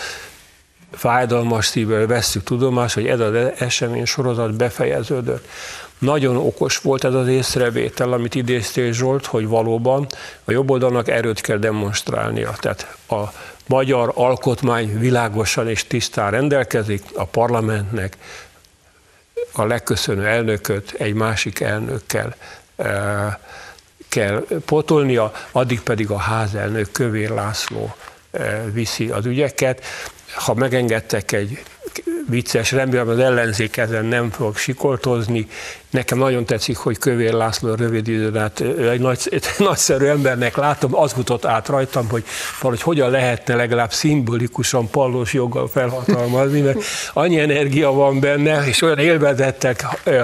fájdalmas 0.91 1.65
szívvel 1.65 2.07
vesszük 2.07 2.43
tudomást, 2.43 2.93
hogy 2.93 3.07
ez 3.07 3.19
az 3.19 3.33
esemény 3.57 4.05
sorozat 4.05 4.55
befejeződött. 4.55 5.47
Nagyon 5.99 6.35
okos 6.35 6.77
volt 6.77 7.03
ez 7.03 7.13
az 7.13 7.27
észrevétel, 7.27 8.13
amit 8.13 8.35
idéztél 8.35 8.91
Zsolt, 8.91 9.25
hogy 9.25 9.47
valóban 9.47 10.07
a 10.43 10.51
jobboldalnak 10.51 11.07
erőt 11.07 11.41
kell 11.41 11.57
demonstrálnia. 11.57 12.53
Tehát 12.59 12.95
a 13.09 13.23
magyar 13.67 14.11
alkotmány 14.15 14.99
világosan 14.99 15.69
és 15.69 15.87
tisztán 15.87 16.31
rendelkezik, 16.31 17.03
a 17.13 17.25
parlamentnek 17.25 18.17
a 19.51 19.65
legköszönő 19.65 20.27
elnököt 20.27 20.91
egy 20.97 21.13
másik 21.13 21.59
elnökkel 21.59 22.35
eh, 22.75 23.35
kell 24.09 24.45
potolnia, 24.65 25.31
addig 25.51 25.81
pedig 25.81 26.09
a 26.09 26.17
házelnök 26.17 26.91
Kövér 26.91 27.29
László 27.29 27.95
eh, 28.31 28.61
viszi 28.71 29.09
az 29.09 29.25
ügyeket. 29.25 29.85
Ha 30.35 30.53
megengedtek 30.53 31.31
egy 31.31 31.59
vicces, 32.29 32.71
remélem 32.71 33.07
az 33.07 33.19
ellenzék 33.19 33.77
ezen 33.77 34.05
nem 34.05 34.31
fog 34.31 34.57
sikoltozni. 34.57 35.47
Nekem 35.89 36.17
nagyon 36.17 36.45
tetszik, 36.45 36.77
hogy 36.77 36.97
Kövér 36.97 37.33
László 37.33 37.73
rövid 37.73 38.07
időn 38.07 38.37
át 38.37 38.59
egy, 38.91 38.99
nagy, 38.99 39.19
egy 39.31 39.45
nagyszerű 39.67 40.05
embernek 40.05 40.55
látom, 40.55 40.95
az 40.95 41.13
mutat 41.13 41.45
át 41.45 41.67
rajtam, 41.67 42.09
hogy 42.09 42.23
valahogy 42.61 42.83
hogyan 42.83 43.09
lehetne 43.09 43.55
legalább 43.55 43.93
szimbolikusan 43.93 44.89
pallós 44.89 45.33
joggal 45.33 45.67
felhatalmazni, 45.67 46.61
mert 46.61 46.79
annyi 47.13 47.39
energia 47.39 47.91
van 47.91 48.19
benne, 48.19 48.67
és 48.67 48.81
olyan 48.81 48.99
élvezettel 48.99 49.75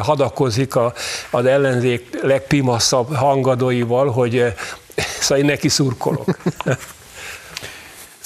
hadakozik 0.01 0.75
a, 0.75 0.93
az 1.29 1.45
ellenzék 1.45 2.21
legpimaszabb 2.21 3.15
hangadóival, 3.15 4.11
hogy 4.11 4.53
szóval 5.19 5.37
én 5.37 5.45
neki 5.45 5.69
szurkolok. 5.69 6.37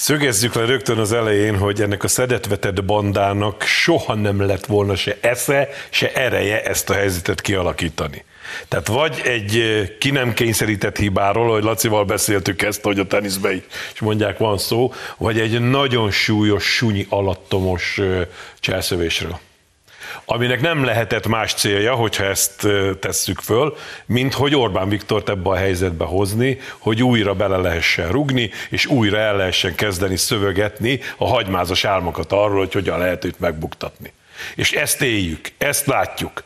Szögezzük 0.00 0.54
le 0.54 0.64
rögtön 0.64 0.98
az 0.98 1.12
elején, 1.12 1.56
hogy 1.56 1.80
ennek 1.80 2.04
a 2.04 2.08
szedetvetett 2.08 2.84
bandának 2.84 3.62
soha 3.62 4.14
nem 4.14 4.46
lett 4.46 4.66
volna 4.66 4.96
se 4.96 5.16
esze, 5.20 5.68
se 5.90 6.12
ereje 6.12 6.62
ezt 6.62 6.90
a 6.90 6.94
helyzetet 6.94 7.40
kialakítani. 7.40 8.24
Tehát 8.68 8.86
vagy 8.86 9.20
egy 9.24 9.62
ki 9.98 10.10
nem 10.10 10.32
kényszerített 10.32 10.96
hibáról, 10.96 11.50
hogy 11.50 11.62
Lacival 11.62 12.04
beszéltük 12.04 12.62
ezt, 12.62 12.82
hogy 12.82 12.98
a 12.98 13.06
teniszbe 13.06 13.52
is 13.54 14.00
mondják, 14.00 14.38
van 14.38 14.58
szó, 14.58 14.92
vagy 15.16 15.40
egy 15.40 15.60
nagyon 15.60 16.10
súlyos, 16.10 16.64
sunyi 16.64 17.06
alattomos 17.08 18.00
cselszövésről 18.60 19.38
aminek 20.24 20.60
nem 20.60 20.84
lehetett 20.84 21.26
más 21.26 21.54
célja, 21.54 21.94
hogyha 21.94 22.24
ezt 22.24 22.66
tesszük 23.00 23.38
föl, 23.38 23.76
mint 24.06 24.34
hogy 24.34 24.54
Orbán 24.54 24.88
Viktort 24.88 25.28
ebbe 25.28 25.50
a 25.50 25.56
helyzetbe 25.56 26.04
hozni, 26.04 26.58
hogy 26.78 27.02
újra 27.02 27.34
bele 27.34 27.56
lehessen 27.56 28.10
rugni, 28.10 28.50
és 28.70 28.86
újra 28.86 29.18
el 29.18 29.36
lehessen 29.36 29.74
kezdeni 29.74 30.16
szövegetni 30.16 31.00
a 31.16 31.26
hagymázas 31.26 31.84
álmokat 31.84 32.32
arról, 32.32 32.58
hogy 32.58 32.72
hogyan 32.72 32.98
lehet 32.98 33.24
őt 33.24 33.40
megbuktatni. 33.40 34.12
És 34.54 34.72
ezt 34.72 35.02
éljük, 35.02 35.48
ezt 35.58 35.86
látjuk. 35.86 36.42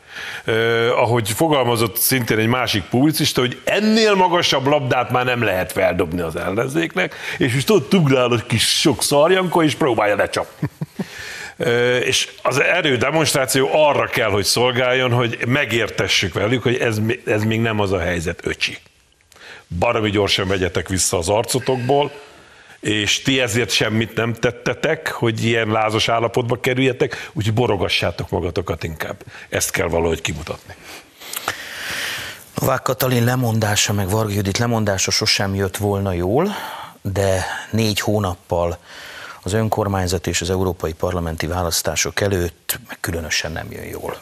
Uh, 0.47 0.53
ahogy 0.95 1.29
fogalmazott 1.29 1.97
szintén 1.97 2.37
egy 2.37 2.47
másik 2.47 2.83
publicista, 2.83 3.41
hogy 3.41 3.61
ennél 3.63 4.15
magasabb 4.15 4.65
labdát 4.65 5.11
már 5.11 5.25
nem 5.25 5.43
lehet 5.43 5.71
feldobni 5.71 6.21
az 6.21 6.35
ellenzéknek, 6.35 7.15
és 7.37 7.53
most 7.53 7.69
ott 7.69 7.93
ugrál 7.93 8.31
a 8.31 8.45
kis 8.47 8.79
sok 8.79 9.03
szarjankó, 9.03 9.61
és 9.61 9.75
próbálja 9.75 10.15
lecsapni 10.15 10.69
és 12.03 12.31
az 12.41 12.59
erő 12.59 12.97
demonstráció 12.97 13.69
arra 13.73 14.05
kell, 14.05 14.29
hogy 14.29 14.43
szolgáljon, 14.43 15.11
hogy 15.11 15.37
megértessük 15.47 16.33
velük, 16.33 16.63
hogy 16.63 16.75
ez, 16.75 16.97
ez 17.25 17.43
még 17.43 17.59
nem 17.59 17.79
az 17.79 17.91
a 17.91 17.99
helyzet, 17.99 18.45
öcsi. 18.45 18.77
Baromi 19.79 20.09
gyorsan 20.09 20.47
vegyetek 20.47 20.87
vissza 20.87 21.17
az 21.17 21.29
arcotokból, 21.29 22.11
és 22.79 23.21
ti 23.21 23.39
ezért 23.39 23.69
semmit 23.69 24.15
nem 24.15 24.33
tettetek, 24.33 25.11
hogy 25.11 25.43
ilyen 25.43 25.67
lázas 25.67 26.09
állapotba 26.09 26.59
kerüljetek, 26.59 27.29
úgyhogy 27.33 27.53
borogassátok 27.53 28.29
magatokat 28.29 28.83
inkább. 28.83 29.15
Ezt 29.49 29.71
kell 29.71 29.87
valahogy 29.87 30.21
kimutatni. 30.21 30.75
Novák 32.59 32.81
Katalin 32.81 33.23
lemondása, 33.23 33.93
meg 33.93 34.09
Varga 34.09 34.33
Judit 34.33 34.57
lemondása 34.57 35.11
sosem 35.11 35.55
jött 35.55 35.77
volna 35.77 36.11
jól, 36.11 36.55
de 37.01 37.45
négy 37.71 37.99
hónappal 37.99 38.77
az 39.45 39.53
önkormányzat 39.53 40.27
és 40.27 40.41
az 40.41 40.49
európai 40.49 40.93
parlamenti 40.93 41.47
választások 41.47 42.21
előtt 42.21 42.79
meg 42.87 42.97
különösen 42.99 43.51
nem 43.51 43.71
jön 43.71 43.83
jól. 43.83 44.21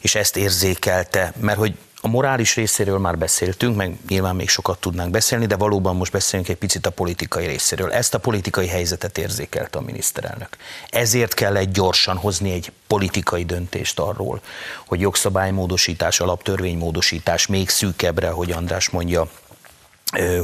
És 0.00 0.14
ezt 0.14 0.36
érzékelte, 0.36 1.32
mert 1.40 1.58
hogy 1.58 1.74
a 2.00 2.08
morális 2.08 2.54
részéről 2.54 2.98
már 2.98 3.18
beszéltünk, 3.18 3.76
meg 3.76 3.96
nyilván 4.08 4.36
még 4.36 4.48
sokat 4.48 4.78
tudnánk 4.78 5.10
beszélni, 5.10 5.46
de 5.46 5.56
valóban 5.56 5.96
most 5.96 6.12
beszélünk 6.12 6.48
egy 6.48 6.56
picit 6.56 6.86
a 6.86 6.90
politikai 6.90 7.46
részéről. 7.46 7.92
Ezt 7.92 8.14
a 8.14 8.18
politikai 8.18 8.66
helyzetet 8.66 9.18
érzékelte 9.18 9.78
a 9.78 9.80
miniszterelnök. 9.80 10.56
Ezért 10.90 11.34
kell 11.34 11.56
egy 11.56 11.70
gyorsan 11.70 12.16
hozni 12.16 12.52
egy 12.52 12.72
politikai 12.86 13.44
döntést 13.44 13.98
arról, 13.98 14.40
hogy 14.86 15.00
jogszabálymódosítás, 15.00 16.20
alaptörvénymódosítás 16.20 17.46
még 17.46 17.68
szűkebbre, 17.68 18.28
hogy 18.28 18.52
András 18.52 18.90
mondja, 18.90 19.30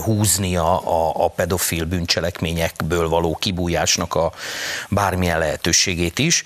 húzni 0.05 0.57
a, 0.57 0.73
a, 0.73 1.25
a 1.25 1.29
pedofil 1.29 1.85
bűncselekményekből 1.85 3.09
való 3.09 3.37
kibújásnak 3.37 4.15
a 4.15 4.33
bármilyen 4.89 5.39
lehetőségét 5.39 6.19
is. 6.19 6.43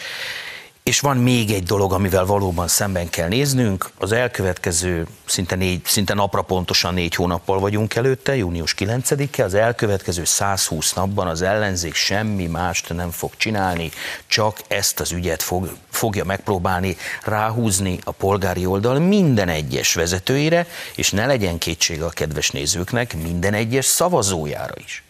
És 0.90 1.00
van 1.00 1.16
még 1.16 1.50
egy 1.50 1.62
dolog, 1.62 1.92
amivel 1.92 2.24
valóban 2.24 2.68
szemben 2.68 3.08
kell 3.10 3.28
néznünk. 3.28 3.90
Az 3.98 4.12
elkövetkező, 4.12 5.06
szinte, 5.24 5.54
négy, 5.56 5.80
szinte 5.84 6.14
napra 6.14 6.42
pontosan 6.42 6.94
négy 6.94 7.14
hónappal 7.14 7.58
vagyunk 7.58 7.94
előtte, 7.94 8.36
június 8.36 8.74
9-e, 8.78 9.44
az 9.44 9.54
elkövetkező 9.54 10.24
120 10.24 10.92
napban 10.92 11.26
az 11.26 11.42
ellenzék 11.42 11.94
semmi 11.94 12.46
mást 12.46 12.94
nem 12.94 13.10
fog 13.10 13.30
csinálni, 13.36 13.90
csak 14.26 14.60
ezt 14.68 15.00
az 15.00 15.12
ügyet 15.12 15.42
fog, 15.42 15.76
fogja 15.90 16.24
megpróbálni 16.24 16.96
ráhúzni 17.22 17.98
a 18.04 18.12
polgári 18.12 18.66
oldal 18.66 18.98
minden 18.98 19.48
egyes 19.48 19.94
vezetőire, 19.94 20.66
és 20.94 21.10
ne 21.10 21.26
legyen 21.26 21.58
kétsége 21.58 22.04
a 22.04 22.10
kedves 22.10 22.50
nézőknek, 22.50 23.16
minden 23.22 23.54
egyes 23.54 23.84
szavazójára 23.84 24.74
is 24.76 25.04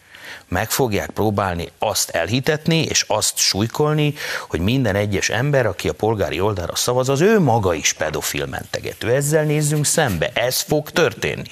meg 0.47 0.71
fogják 0.71 1.09
próbálni 1.09 1.71
azt 1.79 2.09
elhitetni, 2.09 2.81
és 2.81 3.05
azt 3.07 3.37
súlykolni, 3.37 4.13
hogy 4.49 4.59
minden 4.59 4.95
egyes 4.95 5.29
ember, 5.29 5.65
aki 5.65 5.89
a 5.89 5.93
polgári 5.93 6.39
oldalra 6.39 6.75
szavaz, 6.75 7.09
az 7.09 7.21
ő 7.21 7.39
maga 7.39 7.73
is 7.73 7.93
pedofil 7.93 8.45
mentegető. 8.45 9.09
Ezzel 9.09 9.43
nézzünk 9.43 9.85
szembe, 9.85 10.31
ez 10.33 10.61
fog 10.61 10.91
történni. 10.91 11.51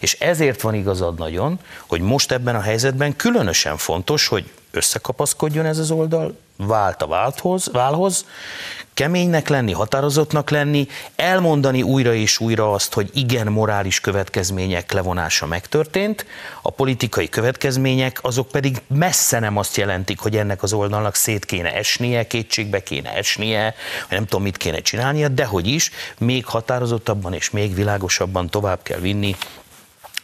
És 0.00 0.12
ezért 0.20 0.60
van 0.60 0.74
igazad 0.74 1.18
nagyon, 1.18 1.58
hogy 1.86 2.00
most 2.00 2.32
ebben 2.32 2.56
a 2.56 2.60
helyzetben 2.60 3.16
különösen 3.16 3.76
fontos, 3.76 4.26
hogy 4.26 4.50
összekapaszkodjon 4.70 5.66
ez 5.66 5.78
az 5.78 5.90
oldal, 5.90 6.36
vált 6.66 7.02
a 7.02 7.06
válthoz, 7.06 7.68
válhoz, 7.72 8.24
keménynek 8.94 9.48
lenni, 9.48 9.72
határozottnak 9.72 10.50
lenni, 10.50 10.86
elmondani 11.16 11.82
újra 11.82 12.14
és 12.14 12.38
újra 12.38 12.72
azt, 12.72 12.94
hogy 12.94 13.10
igen, 13.14 13.46
morális 13.46 14.00
következmények 14.00 14.92
levonása 14.92 15.46
megtörtént, 15.46 16.26
a 16.62 16.70
politikai 16.70 17.28
következmények 17.28 18.18
azok 18.22 18.48
pedig 18.48 18.82
messze 18.86 19.38
nem 19.38 19.56
azt 19.56 19.76
jelentik, 19.76 20.18
hogy 20.18 20.36
ennek 20.36 20.62
az 20.62 20.72
oldalnak 20.72 21.14
szét 21.14 21.44
kéne 21.44 21.74
esnie, 21.74 22.26
kétségbe 22.26 22.82
kéne 22.82 23.14
esnie, 23.14 23.74
vagy 24.08 24.18
nem 24.18 24.26
tudom, 24.26 24.42
mit 24.42 24.56
kéne 24.56 24.78
csinálnia, 24.78 25.28
de 25.28 25.44
hogy 25.44 25.66
is, 25.66 25.90
még 26.18 26.46
határozottabban 26.46 27.34
és 27.34 27.50
még 27.50 27.74
világosabban 27.74 28.48
tovább 28.48 28.82
kell 28.82 28.98
vinni 28.98 29.36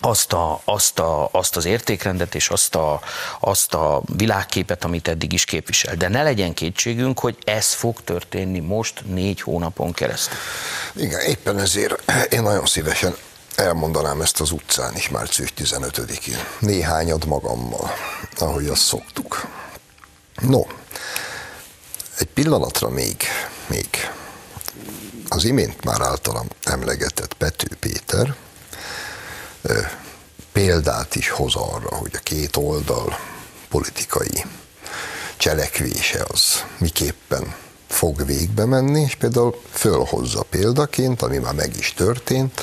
azt, 0.01 0.33
a, 0.33 0.61
azt, 0.65 0.99
a, 0.99 1.29
azt 1.33 1.57
az 1.57 1.65
értékrendet 1.65 2.35
és 2.35 2.49
azt 2.49 2.75
a, 2.75 3.01
azt 3.41 3.75
a 3.75 4.03
világképet, 4.17 4.85
amit 4.85 5.09
eddig 5.09 5.33
is 5.33 5.45
képvisel. 5.45 5.95
De 5.95 6.09
ne 6.09 6.23
legyen 6.23 6.55
kétségünk, 6.55 7.19
hogy 7.19 7.37
ez 7.45 7.73
fog 7.73 8.01
történni 8.05 8.59
most 8.59 9.03
négy 9.07 9.41
hónapon 9.41 9.93
keresztül. 9.93 10.37
Igen, 10.95 11.21
éppen 11.21 11.59
ezért 11.59 12.13
én 12.31 12.43
nagyon 12.43 12.67
szívesen 12.67 13.17
elmondanám 13.55 14.21
ezt 14.21 14.41
az 14.41 14.51
utcán 14.51 14.97
is 14.97 15.09
március 15.09 15.53
15-én. 15.59 16.39
Néhányad 16.59 17.27
magammal, 17.27 17.91
ahogy 18.39 18.67
azt 18.67 18.83
szoktuk. 18.83 19.47
No, 20.41 20.63
egy 22.19 22.27
pillanatra 22.27 22.89
még, 22.89 23.17
még 23.67 23.89
az 25.29 25.45
imént 25.45 25.85
már 25.85 26.01
általam 26.01 26.47
emlegetett 26.65 27.35
Pető 27.35 27.69
Péter, 27.81 28.37
példát 30.53 31.15
is 31.15 31.29
hoz 31.29 31.55
arra, 31.55 31.97
hogy 31.97 32.11
a 32.15 32.23
két 32.23 32.57
oldal 32.57 33.19
politikai 33.69 34.45
cselekvése 35.37 36.25
az 36.29 36.65
miképpen 36.79 37.55
fog 37.89 38.27
végbe 38.27 38.65
menni, 38.65 39.01
és 39.01 39.15
például 39.15 39.63
fölhozza 39.71 40.43
példaként, 40.43 41.23
ami 41.23 41.39
már 41.39 41.55
meg 41.55 41.77
is 41.77 41.95
történt, 41.95 42.61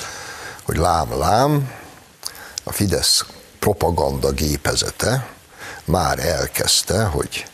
hogy 0.64 0.78
lám-lám, 0.78 1.72
a 2.64 2.72
Fidesz 2.72 3.26
propaganda 3.60 4.32
gépezete 4.32 5.30
már 5.86 6.20
elkezdte, 6.20 7.04
hogy 7.04 7.46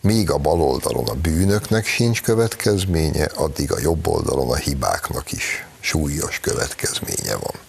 míg 0.00 0.30
a 0.30 0.38
bal 0.38 0.60
oldalon 0.60 1.08
a 1.08 1.14
bűnöknek 1.14 1.86
sincs 1.86 2.22
következménye, 2.22 3.24
addig 3.24 3.72
a 3.72 3.78
jobb 3.80 4.06
oldalon 4.06 4.50
a 4.50 4.56
hibáknak 4.56 5.32
is 5.32 5.66
súlyos 5.80 6.40
következménye 6.40 7.34
van. 7.34 7.65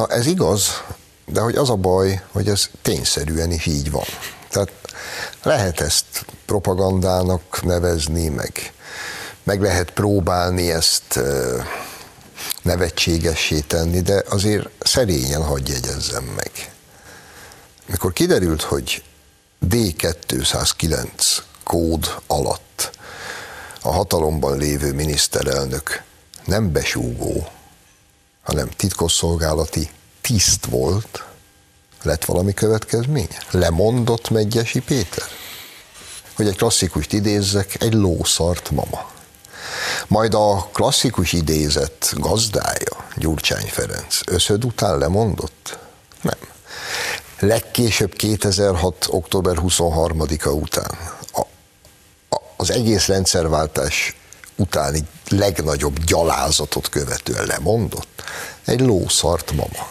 Na 0.00 0.06
ez 0.06 0.26
igaz, 0.26 0.82
de 1.26 1.40
hogy 1.40 1.56
az 1.56 1.70
a 1.70 1.74
baj, 1.74 2.22
hogy 2.32 2.48
ez 2.48 2.68
tényszerűen 2.82 3.50
is 3.50 3.66
így 3.66 3.90
van. 3.90 4.04
Tehát 4.48 4.70
lehet 5.42 5.80
ezt 5.80 6.24
propagandának 6.46 7.62
nevezni, 7.62 8.28
meg, 8.28 8.72
meg 9.42 9.60
lehet 9.60 9.90
próbálni 9.90 10.70
ezt 10.70 11.20
nevetségessé 12.62 13.60
tenni, 13.60 14.00
de 14.00 14.22
azért 14.28 14.68
szerényen 14.78 15.44
hagy 15.44 15.68
jegyezzem 15.68 16.24
meg. 16.24 16.72
Mikor 17.86 18.12
kiderült, 18.12 18.62
hogy 18.62 19.02
D209 19.68 21.08
kód 21.64 22.14
alatt 22.26 22.90
a 23.82 23.92
hatalomban 23.92 24.58
lévő 24.58 24.92
miniszterelnök 24.92 26.02
nem 26.44 26.72
besúgó, 26.72 27.48
hanem 28.42 28.68
titkosszolgálati 28.68 29.90
tiszt 30.20 30.66
volt, 30.66 31.24
lett 32.02 32.24
valami 32.24 32.54
következménye? 32.54 33.42
Lemondott 33.50 34.30
Megyesi 34.30 34.80
Péter? 34.80 35.24
hogy 36.40 36.48
egy 36.48 36.56
klasszikust 36.56 37.12
idézzek, 37.12 37.82
egy 37.82 37.94
lószart 37.94 38.70
mama. 38.70 39.10
Majd 40.06 40.34
a 40.34 40.68
klasszikus 40.72 41.32
idézet 41.32 42.12
gazdája, 42.14 43.04
Gyurcsány 43.16 43.66
Ferenc, 43.66 44.20
összöd 44.26 44.64
után 44.64 44.98
lemondott? 44.98 45.78
Nem. 46.22 46.38
Legkésőbb 47.38 48.14
2006. 48.14 49.06
október 49.08 49.56
23-a 49.58 50.48
után, 50.48 50.98
a, 51.32 51.40
a, 52.28 52.40
az 52.56 52.70
egész 52.70 53.06
rendszerváltás 53.06 54.16
utáni 54.56 55.00
legnagyobb 55.28 56.04
gyalázatot 56.04 56.88
követően 56.88 57.46
lemondott, 57.46 58.09
egy 58.64 58.80
lószart 58.80 59.52
mama. 59.52 59.88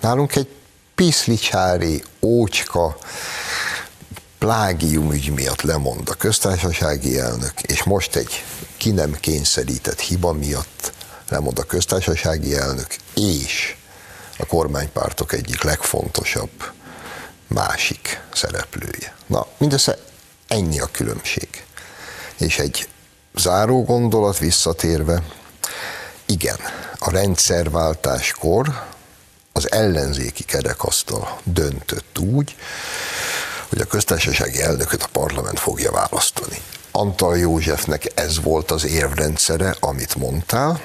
Nálunk 0.00 0.36
egy 0.36 0.48
piszlicsári, 0.94 2.02
ócska, 2.20 2.96
plágium 4.38 5.12
ügy 5.12 5.32
miatt 5.34 5.62
lemond 5.62 6.08
a 6.08 6.14
köztársasági 6.14 7.18
elnök, 7.18 7.62
és 7.62 7.82
most 7.82 8.16
egy 8.16 8.44
ki 8.76 8.90
nem 8.90 9.16
kényszerített 9.20 10.00
hiba 10.00 10.32
miatt 10.32 10.92
lemond 11.28 11.58
a 11.58 11.62
köztársasági 11.62 12.56
elnök, 12.56 12.96
és 13.14 13.76
a 14.38 14.46
kormánypártok 14.46 15.32
egyik 15.32 15.62
legfontosabb 15.62 16.50
másik 17.46 18.20
szereplője. 18.32 19.14
Na, 19.26 19.46
mindössze 19.58 19.98
ennyi 20.48 20.80
a 20.80 20.86
különbség. 20.86 21.64
És 22.38 22.58
egy 22.58 22.88
záró 23.34 23.84
gondolat 23.84 24.38
visszatérve, 24.38 25.22
igen, 26.30 26.58
a 26.98 27.10
rendszerváltáskor 27.10 28.86
az 29.52 29.72
ellenzéki 29.72 30.44
kerekasztal 30.44 31.38
döntött 31.44 32.18
úgy, 32.18 32.56
hogy 33.68 33.80
a 33.80 33.84
köztársasági 33.84 34.62
elnököt 34.62 35.02
a 35.02 35.08
parlament 35.12 35.58
fogja 35.58 35.90
választani. 35.92 36.60
Antal 36.90 37.38
Józsefnek 37.38 38.12
ez 38.14 38.42
volt 38.42 38.70
az 38.70 38.84
érvrendszere, 38.84 39.76
amit 39.80 40.14
mondtál, 40.14 40.80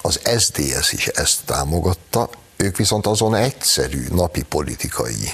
az 0.00 0.20
SDS 0.38 0.92
is 0.92 1.06
ezt 1.06 1.40
támogatta, 1.44 2.30
ők 2.56 2.76
viszont 2.76 3.06
azon 3.06 3.34
egyszerű 3.34 4.06
napi 4.10 4.42
politikai 4.42 5.32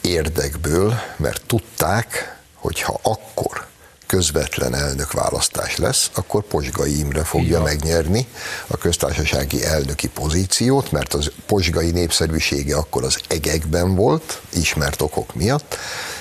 érdekből, 0.00 1.00
mert 1.16 1.46
tudták, 1.46 2.38
hogy 2.54 2.80
ha 2.80 3.00
akkor 3.02 3.66
közvetlen 4.14 4.74
elnökválasztás 4.74 5.76
lesz, 5.76 6.10
akkor 6.14 6.42
Posgai 6.42 6.98
Imre 6.98 7.24
fogja 7.24 7.48
Igen. 7.48 7.62
megnyerni 7.62 8.26
a 8.66 8.76
köztársasági 8.76 9.64
elnöki 9.64 10.08
pozíciót, 10.08 10.92
mert 10.92 11.14
az 11.14 11.30
Posgai 11.46 11.90
népszerűsége 11.90 12.76
akkor 12.76 13.04
az 13.04 13.18
egekben 13.28 13.94
volt, 13.94 14.40
ismert 14.52 15.02
okok 15.02 15.34
miatt. 15.34 15.76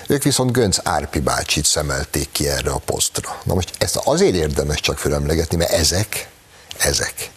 Ők 0.08 0.24
viszont 0.24 0.52
Gönc 0.52 0.78
Árpi 0.84 1.20
bácsit 1.20 1.66
szemelték 1.66 2.30
ki 2.32 2.48
erre 2.48 2.72
a 2.72 2.82
posztra. 2.86 3.42
Na 3.44 3.54
most 3.54 3.72
ezt 3.78 3.96
azért 3.96 4.36
érdemes 4.36 4.80
csak 4.80 4.98
fölemlegetni, 4.98 5.58
mert 5.58 5.72
ezek, 5.72 6.30
ezek 6.78 7.32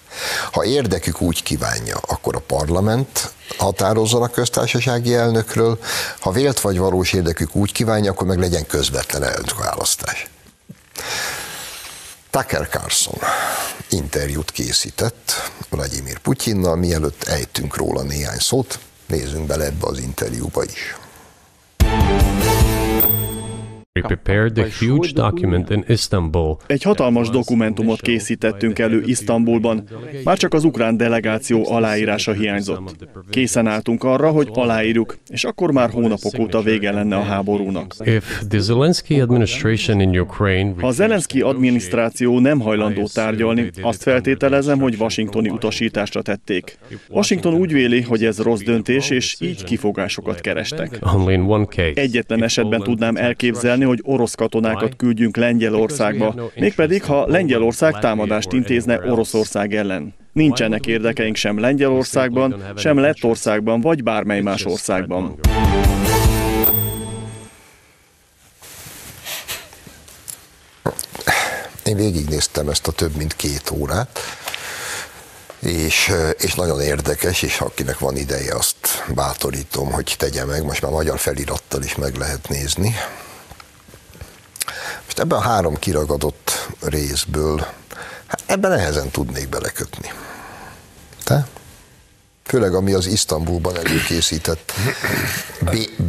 ha 0.53 0.65
érdekük 0.65 1.21
úgy 1.21 1.43
kívánja, 1.43 1.97
akkor 2.07 2.37
a 2.37 2.43
parlament 2.47 3.31
határozzon 3.57 4.23
a 4.23 4.29
köztársasági 4.29 5.15
elnökről, 5.15 5.79
ha 6.21 6.31
vélt 6.31 6.61
vagy 6.61 6.79
valós 6.79 7.13
érdekük 7.13 7.57
úgy 7.57 7.73
kívánja, 7.73 8.11
akkor 8.11 8.27
meg 8.27 8.39
legyen 8.39 8.67
közvetlen 8.67 9.23
elnökválasztás. 9.23 10.29
Tucker 12.31 12.69
Carlson 12.69 13.19
interjút 13.89 14.51
készített 14.51 15.33
Vladimir 15.71 16.19
Putyinnal, 16.19 16.77
mielőtt 16.77 17.25
ejtünk 17.25 17.77
róla 17.77 18.03
néhány 18.03 18.39
szót, 18.39 18.79
nézzünk 19.07 19.47
bele 19.47 19.65
ebbe 19.65 19.87
az 19.87 19.99
interjúba 19.99 20.65
is. 20.65 20.97
Egy 26.67 26.83
hatalmas 26.83 27.29
dokumentumot 27.29 28.01
készítettünk 28.01 28.79
elő 28.79 29.03
Isztambulban, 29.07 29.89
már 30.25 30.39
csak 30.39 30.55
az 30.55 30.65
ukrán 30.65 30.97
delegáció 30.97 31.71
aláírása 31.71 32.33
hiányzott. 32.33 33.09
Készen 33.31 33.67
álltunk 33.67 34.05
arra, 34.05 34.31
hogy 34.31 34.49
aláírjuk, 34.53 35.17
és 35.29 35.45
akkor 35.45 35.73
már 35.73 35.91
hónapok 35.91 36.39
óta 36.39 36.63
vége 36.63 36.93
lenne 36.93 37.17
a 37.17 37.23
háborúnak. 37.23 37.95
Ha 40.81 40.87
a 40.87 40.91
Zelenszky 40.91 41.41
adminisztráció 41.41 42.41
nem 42.41 42.61
hajlandó 42.61 43.09
tárgyalni, 43.15 43.71
azt 43.83 44.03
feltételezem, 44.03 44.79
hogy 44.79 44.97
washingtoni 44.99 45.49
utasításra 45.49 46.23
tették. 46.23 46.79
Washington 47.09 47.55
úgy 47.55 47.73
véli, 47.73 48.01
hogy 48.01 48.25
ez 48.25 48.39
rossz 48.43 48.61
döntés, 48.61 49.11
és 49.11 49.37
így 49.41 49.65
kifogásokat 49.65 50.41
kerestek. 50.41 50.99
Egyetlen 51.95 52.43
esetben 52.43 52.83
tudnám 52.83 53.17
elképzelni, 53.17 53.85
hogy 53.87 54.01
orosz 54.03 54.35
katonákat 54.35 54.97
küldjünk 54.97 55.37
Lengyelországba, 55.37 56.51
mégpedig 56.55 57.05
ha 57.05 57.27
Lengyelország 57.27 57.99
támadást 57.99 58.53
intézne 58.53 59.11
Oroszország 59.11 59.75
ellen. 59.75 60.15
Nincsenek 60.33 60.87
érdekeink 60.87 61.37
sem 61.37 61.59
Lengyelországban, 61.59 62.63
sem 62.77 62.99
Lettországban, 62.99 63.81
vagy 63.81 64.03
bármely 64.03 64.41
más 64.41 64.65
országban. 64.65 65.39
Én 71.85 71.97
végignéztem 71.97 72.69
ezt 72.69 72.87
a 72.87 72.93
több 72.93 73.17
mint 73.17 73.37
két 73.37 73.71
órát, 73.71 74.19
és, 75.59 76.13
és 76.39 76.55
nagyon 76.55 76.81
érdekes, 76.81 77.43
és 77.43 77.61
akinek 77.61 77.99
van 77.99 78.17
ideje, 78.17 78.55
azt 78.55 78.77
bátorítom, 79.15 79.93
hogy 79.93 80.15
tegye 80.19 80.45
meg, 80.45 80.65
most 80.65 80.83
már 80.83 80.93
magyar 80.93 81.19
felirattal 81.19 81.83
is 81.83 81.95
meg 81.95 82.15
lehet 82.15 82.49
nézni. 82.49 82.95
Most 85.07 85.19
ebben 85.19 85.39
a 85.39 85.43
három 85.43 85.75
kiragadott 85.75 86.69
részből, 86.81 87.67
hát 88.27 88.43
ebben 88.47 88.71
nehezen 88.71 89.11
tudnék 89.11 89.49
belekötni. 89.49 90.13
Te? 91.25 91.47
Főleg 92.45 92.75
ami 92.75 92.93
az 92.93 93.07
Isztambulban 93.07 93.77
előkészített 93.77 94.73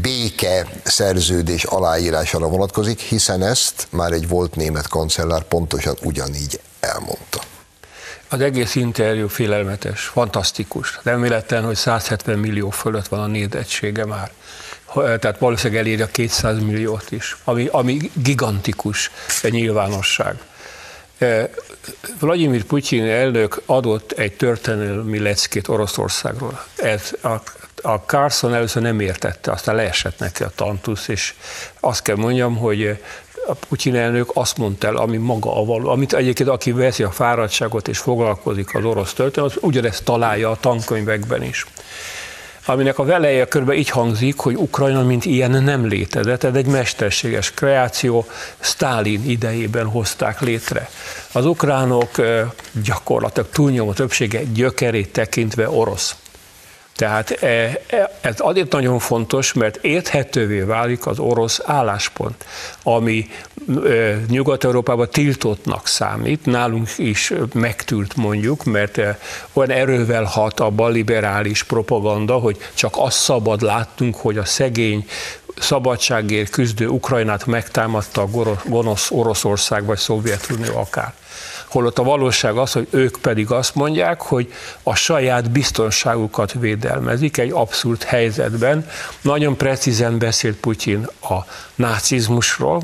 béke 0.02 0.68
szerződés 0.84 1.64
aláírására 1.64 2.48
vonatkozik, 2.48 3.00
hiszen 3.00 3.44
ezt 3.44 3.88
már 3.90 4.12
egy 4.12 4.28
volt 4.28 4.56
német 4.56 4.88
kancellár 4.88 5.44
pontosan 5.44 5.98
ugyanígy 6.04 6.60
elmondta. 6.80 7.42
Az 8.30 8.42
egész 8.42 8.76
interjú 8.76 9.28
félelmetes, 9.28 10.02
fantasztikus. 10.02 11.00
Reméletlen, 11.04 11.64
hogy 11.64 11.76
170 11.76 12.40
millió 12.40 12.70
fölött 12.70 13.08
van 13.08 13.20
a 13.20 13.28
nézettsége 13.28 14.06
már 14.06 14.32
tehát 15.20 15.38
valószínűleg 15.40 15.84
eléri 15.84 16.02
a 16.02 16.08
200 16.08 16.60
milliót 16.60 17.12
is, 17.12 17.38
ami, 17.44 17.68
ami 17.72 18.12
gigantikus 18.14 19.12
nyilvánosság. 19.50 20.38
Vladimir 22.20 22.64
Putyin 22.64 23.04
elnök 23.04 23.62
adott 23.66 24.12
egy 24.12 24.34
történelmi 24.34 25.20
leckét 25.20 25.68
Oroszországról. 25.68 26.64
Ez 26.76 27.12
a, 27.22 27.34
a 27.82 27.96
Carson 28.06 28.54
először 28.54 28.82
nem 28.82 29.00
értette, 29.00 29.52
aztán 29.52 29.76
leesett 29.76 30.20
neki 30.20 30.44
a 30.44 30.52
tantusz, 30.56 31.08
és 31.08 31.34
azt 31.80 32.02
kell 32.02 32.16
mondjam, 32.16 32.58
hogy 32.58 33.00
a 33.48 33.54
Putyin 33.54 33.96
elnök 33.96 34.30
azt 34.34 34.58
mondta 34.58 34.88
el, 34.88 34.96
ami 34.96 35.18
maga 35.18 35.62
a 35.62 35.66
való, 35.66 35.90
amit 35.90 36.14
egyébként 36.14 36.50
aki 36.50 36.72
veszi 36.72 37.04
a 37.04 37.12
fáradtságot 37.12 37.88
és 37.88 37.98
foglalkozik 37.98 38.76
az 38.76 38.84
orosz 38.84 39.14
történet, 39.14 39.50
az 39.52 39.58
ugyanezt 39.62 40.04
találja 40.04 40.50
a 40.52 40.58
tankönyvekben 40.60 41.44
is 41.44 41.66
aminek 42.68 43.00
a 43.00 43.04
veleje 43.04 43.48
körbe 43.48 43.74
így 43.74 43.90
hangzik, 43.90 44.38
hogy 44.38 44.56
Ukrajna 44.56 45.04
mint 45.04 45.26
ilyen 45.26 45.64
nem 45.64 45.88
létezett, 45.88 46.44
ez 46.44 46.54
egy 46.54 46.66
mesterséges 46.66 47.52
kreáció, 47.52 48.26
Stálin 48.60 49.30
idejében 49.30 49.86
hozták 49.86 50.42
létre. 50.42 50.90
Az 51.32 51.46
ukránok 51.46 52.10
gyakorlatilag 52.84 53.50
túlnyomó 53.50 53.94
többsége 53.94 54.44
gyökerét 54.44 55.12
tekintve 55.12 55.70
orosz. 55.70 56.16
Tehát 56.98 57.32
e, 57.32 57.48
e, 57.88 58.18
ez 58.22 58.36
azért 58.38 58.72
nagyon 58.72 59.00
fontos, 59.00 59.54
mert 59.54 59.76
érthetővé 59.76 60.60
válik 60.60 61.06
az 61.06 61.20
orosz 61.20 61.62
álláspont, 61.66 62.46
ami 62.84 63.28
e, 63.68 64.20
Nyugat-Európában 64.30 65.08
tiltottnak 65.12 65.88
számít, 65.88 66.46
nálunk 66.46 66.90
is 66.98 67.34
megtűrt 67.54 68.16
mondjuk, 68.16 68.64
mert 68.64 69.02
olyan 69.54 69.72
erővel 69.72 70.24
hat 70.24 70.60
a 70.60 70.70
balliberális 70.70 71.64
propaganda, 71.64 72.34
hogy 72.34 72.58
csak 72.74 72.94
azt 72.98 73.18
szabad 73.18 73.62
látnunk, 73.62 74.16
hogy 74.16 74.38
a 74.38 74.46
szegény 74.46 75.06
szabadságért 75.60 76.50
küzdő 76.50 76.88
Ukrajnát 76.88 77.46
megtámadta 77.46 78.22
a 78.22 78.56
gonosz 78.66 79.12
Oroszország 79.12 79.86
vagy 79.86 79.98
Szovjetunió 79.98 80.78
akár 80.78 81.14
holott 81.68 82.00
a 82.00 82.04
valóság 82.04 82.58
az, 82.58 82.72
hogy 82.72 82.88
ők 82.90 83.18
pedig 83.22 83.52
azt 83.52 83.76
mondják, 83.76 84.22
hogy 84.22 84.54
a 84.84 84.96
saját 84.96 85.52
biztonságukat 85.52 86.54
védelmezik 86.54 87.38
egy 87.38 87.52
abszurd 87.52 88.04
helyzetben. 88.04 88.90
Nagyon 89.22 89.58
precízen 89.58 90.18
beszélt 90.18 90.56
Putyin 90.56 91.08
a 91.22 91.36
nácizmusról, 91.76 92.82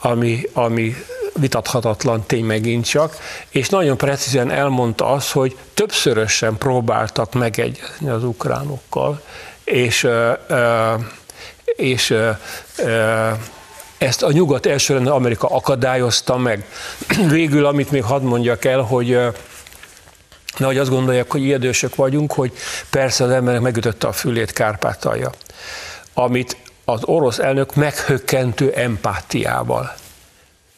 ami, 0.00 0.42
ami 0.52 0.94
vitathatatlan 1.34 2.24
tény 2.26 2.44
megint 2.44 2.86
csak, 2.86 3.16
és 3.48 3.68
nagyon 3.68 3.96
precízen 3.96 4.50
elmondta 4.50 5.06
azt, 5.06 5.30
hogy 5.30 5.56
többszörösen 5.74 6.58
próbáltak 6.58 7.32
megegyezni 7.32 8.08
az 8.08 8.24
ukránokkal, 8.24 9.22
és, 9.64 10.08
és 11.76 12.14
Ezt 13.98 14.22
a 14.22 14.32
nyugat 14.32 14.66
elsőre 14.66 15.10
Amerika 15.10 15.46
akadályozta 15.46 16.36
meg. 16.36 16.66
Végül, 17.28 17.66
amit 17.66 17.90
még 17.90 18.02
hadd 18.02 18.22
mondjak 18.22 18.64
el, 18.64 18.80
hogy 18.80 19.18
Nehogy 20.58 20.78
azt 20.78 20.90
gondolják, 20.90 21.30
hogy 21.30 21.42
ijedősök 21.42 21.94
vagyunk, 21.94 22.32
hogy 22.32 22.52
persze 22.90 23.24
az 23.24 23.30
emberek 23.30 23.60
megütötte 23.60 24.06
a 24.06 24.12
fülét 24.12 24.52
Kárpátalja, 24.52 25.30
amit 26.12 26.56
az 26.84 27.00
orosz 27.04 27.38
elnök 27.38 27.74
meghökkentő 27.74 28.72
empátiával 28.72 29.94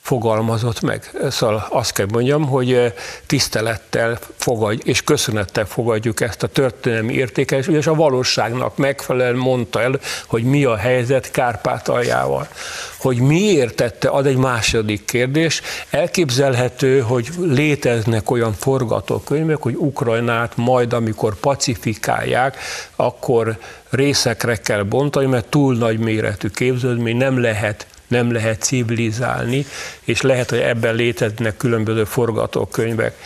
fogalmazott 0.06 0.80
meg. 0.80 1.10
Szóval 1.30 1.66
azt 1.70 1.92
kell 1.92 2.06
mondjam, 2.12 2.46
hogy 2.46 2.72
eh, 2.72 2.92
tisztelettel 3.26 4.18
fogadj, 4.36 4.80
és 4.84 5.02
köszönettel 5.02 5.64
fogadjuk 5.64 6.20
ezt 6.20 6.42
a 6.42 6.46
történelmi 6.46 7.12
értékelést, 7.12 7.68
és 7.68 7.86
a 7.86 7.94
valóságnak 7.94 8.76
megfelelően 8.76 9.36
mondta 9.36 9.80
el, 9.80 9.98
hogy 10.26 10.42
mi 10.42 10.64
a 10.64 10.76
helyzet 10.76 11.30
Kárpátaljával. 11.30 12.48
Hogy 12.96 13.16
miért 13.16 13.74
tette, 13.74 14.10
az 14.10 14.26
egy 14.26 14.36
második 14.36 15.04
kérdés. 15.04 15.60
Elképzelhető, 15.90 17.00
hogy 17.00 17.28
léteznek 17.38 18.30
olyan 18.30 18.52
forgatókönyvek, 18.52 19.62
hogy 19.62 19.74
Ukrajnát 19.74 20.56
majd, 20.56 20.92
amikor 20.92 21.34
pacifikálják, 21.34 22.56
akkor 22.96 23.58
részekre 23.90 24.56
kell 24.56 24.82
bontani, 24.82 25.26
mert 25.26 25.46
túl 25.46 25.76
nagy 25.76 25.98
méretű 25.98 26.48
képződmény 26.48 27.16
nem 27.16 27.40
lehet 27.40 27.86
nem 28.08 28.32
lehet 28.32 28.62
civilizálni, 28.62 29.66
és 30.04 30.20
lehet, 30.20 30.50
hogy 30.50 30.58
ebben 30.58 30.94
léteznek 30.94 31.56
különböző 31.56 32.04
forgatókönyvek. 32.04 33.18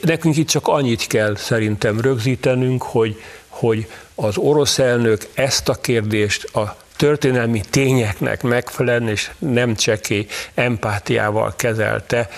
Nekünk 0.00 0.36
itt 0.36 0.48
csak 0.48 0.68
annyit 0.68 1.06
kell 1.06 1.36
szerintem 1.36 2.00
rögzítenünk, 2.00 2.82
hogy, 2.82 3.22
hogy 3.48 3.86
az 4.14 4.36
orosz 4.36 4.78
elnök 4.78 5.28
ezt 5.34 5.68
a 5.68 5.74
kérdést 5.74 6.54
a 6.54 6.76
történelmi 6.96 7.60
tényeknek 7.70 8.42
megfelelően 8.42 9.08
és 9.08 9.30
nem 9.38 9.74
cseké 9.74 10.26
empátiával 10.54 11.52
kezelte, 11.56 12.28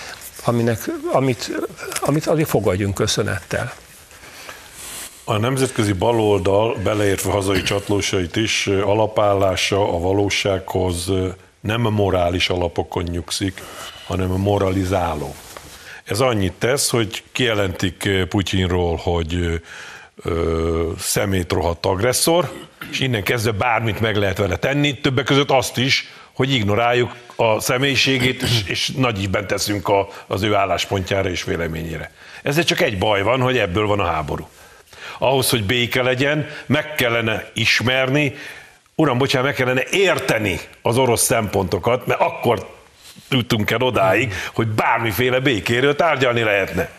aminek, 0.43 0.89
amit, 1.11 1.51
amit 2.01 2.27
azért 2.27 2.49
fogadjunk 2.49 2.93
köszönettel. 2.93 3.73
A 5.23 5.37
nemzetközi 5.37 5.93
baloldal, 5.93 6.77
beleértve 6.83 7.31
hazai 7.31 7.61
csatlósait 7.61 8.35
is, 8.35 8.67
alapállása 8.67 9.93
a 9.93 9.99
valósághoz 9.99 11.11
nem 11.63 11.85
a 11.85 11.89
morális 11.89 12.49
alapokon 12.49 13.03
nyugszik, 13.03 13.61
hanem 14.07 14.31
a 14.31 14.37
moralizáló. 14.37 15.35
Ez 16.03 16.19
annyit 16.19 16.53
tesz, 16.53 16.89
hogy 16.89 17.23
kijelentik 17.31 18.05
eh, 18.05 18.25
Putyinról, 18.25 18.95
hogy 18.95 19.61
ö, 20.23 20.91
szemét 20.97 21.51
rohadt 21.51 21.85
agresszor, 21.85 22.51
és 22.91 22.99
innen 22.99 23.23
kezdve 23.23 23.51
bármit 23.51 23.99
meg 23.99 24.15
lehet 24.15 24.37
vele 24.37 24.55
tenni, 24.55 24.99
többek 24.99 25.25
között 25.25 25.51
azt 25.51 25.77
is, 25.77 26.07
hogy 26.33 26.51
ignoráljuk 26.51 27.15
a 27.35 27.59
személyiségét, 27.59 28.41
és, 28.41 28.63
és 28.65 28.91
nagyíben 28.97 29.47
teszünk 29.47 29.87
a, 29.87 30.07
az 30.27 30.41
ő 30.41 30.55
álláspontjára 30.55 31.29
és 31.29 31.43
véleményére. 31.43 32.11
Ezzel 32.43 32.63
csak 32.63 32.81
egy 32.81 32.97
baj 32.97 33.21
van, 33.21 33.41
hogy 33.41 33.57
ebből 33.57 33.87
van 33.87 33.99
a 33.99 34.05
háború. 34.05 34.47
Ahhoz, 35.17 35.49
hogy 35.49 35.63
béke 35.63 36.01
legyen, 36.01 36.47
meg 36.65 36.95
kellene 36.95 37.49
ismerni, 37.53 38.33
uram, 38.95 39.17
bocsánat, 39.17 39.47
meg 39.47 39.55
kellene 39.55 39.83
érteni 39.91 40.59
az 40.81 40.97
orosz 40.97 41.23
szempontokat, 41.23 42.05
mert 42.05 42.21
akkor 42.21 42.69
tudtunk 43.29 43.71
el 43.71 43.81
odáig, 43.81 44.33
hogy 44.53 44.67
bármiféle 44.67 45.39
békéről 45.39 45.95
tárgyalni 45.95 46.41
lehetne. 46.41 46.89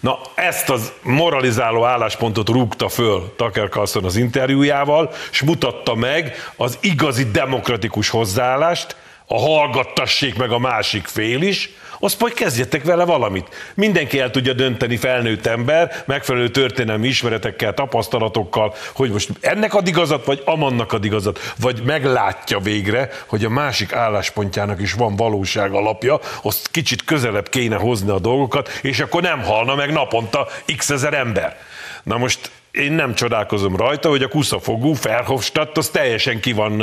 Na, 0.00 0.18
ezt 0.34 0.70
az 0.70 0.92
moralizáló 1.02 1.84
álláspontot 1.84 2.48
rúgta 2.48 2.88
föl 2.88 3.34
Tucker 3.36 3.68
Carlson 3.68 4.04
az 4.04 4.16
interjújával, 4.16 5.10
és 5.30 5.42
mutatta 5.42 5.94
meg 5.94 6.34
az 6.56 6.78
igazi 6.80 7.30
demokratikus 7.30 8.08
hozzáállást, 8.08 8.96
a 9.26 9.38
hallgattassék 9.38 10.36
meg 10.36 10.50
a 10.50 10.58
másik 10.58 11.06
fél 11.06 11.42
is, 11.42 11.70
azt 12.04 12.20
majd 12.20 12.32
kezdjetek 12.32 12.84
vele 12.84 13.04
valamit. 13.04 13.72
Mindenki 13.74 14.20
el 14.20 14.30
tudja 14.30 14.52
dönteni 14.52 14.96
felnőtt 14.96 15.46
ember, 15.46 16.02
megfelelő 16.06 16.48
történelmi 16.48 17.08
ismeretekkel, 17.08 17.74
tapasztalatokkal, 17.74 18.74
hogy 18.94 19.10
most 19.10 19.30
ennek 19.40 19.74
ad 19.74 19.86
igazat, 19.86 20.24
vagy 20.24 20.42
amannak 20.44 20.92
ad 20.92 21.04
igazat, 21.04 21.38
vagy 21.58 21.82
meglátja 21.82 22.58
végre, 22.58 23.10
hogy 23.26 23.44
a 23.44 23.48
másik 23.48 23.92
álláspontjának 23.92 24.80
is 24.80 24.92
van 24.92 25.16
valóság 25.16 25.72
alapja, 25.72 26.20
azt 26.42 26.70
kicsit 26.70 27.04
közelebb 27.04 27.48
kéne 27.48 27.76
hozni 27.76 28.10
a 28.10 28.18
dolgokat, 28.18 28.68
és 28.82 29.00
akkor 29.00 29.22
nem 29.22 29.42
halna 29.42 29.74
meg 29.74 29.92
naponta 29.92 30.48
x 30.76 30.90
ezer 30.90 31.14
ember. 31.14 31.56
Na 32.02 32.16
most 32.16 32.50
én 32.70 32.92
nem 32.92 33.14
csodálkozom 33.14 33.76
rajta, 33.76 34.08
hogy 34.08 34.22
a 34.22 34.28
kuszafogú 34.28 34.92
Ferhofstadt 34.92 35.76
az 35.76 35.88
teljesen 35.88 36.40
ki 36.40 36.52
van 36.52 36.80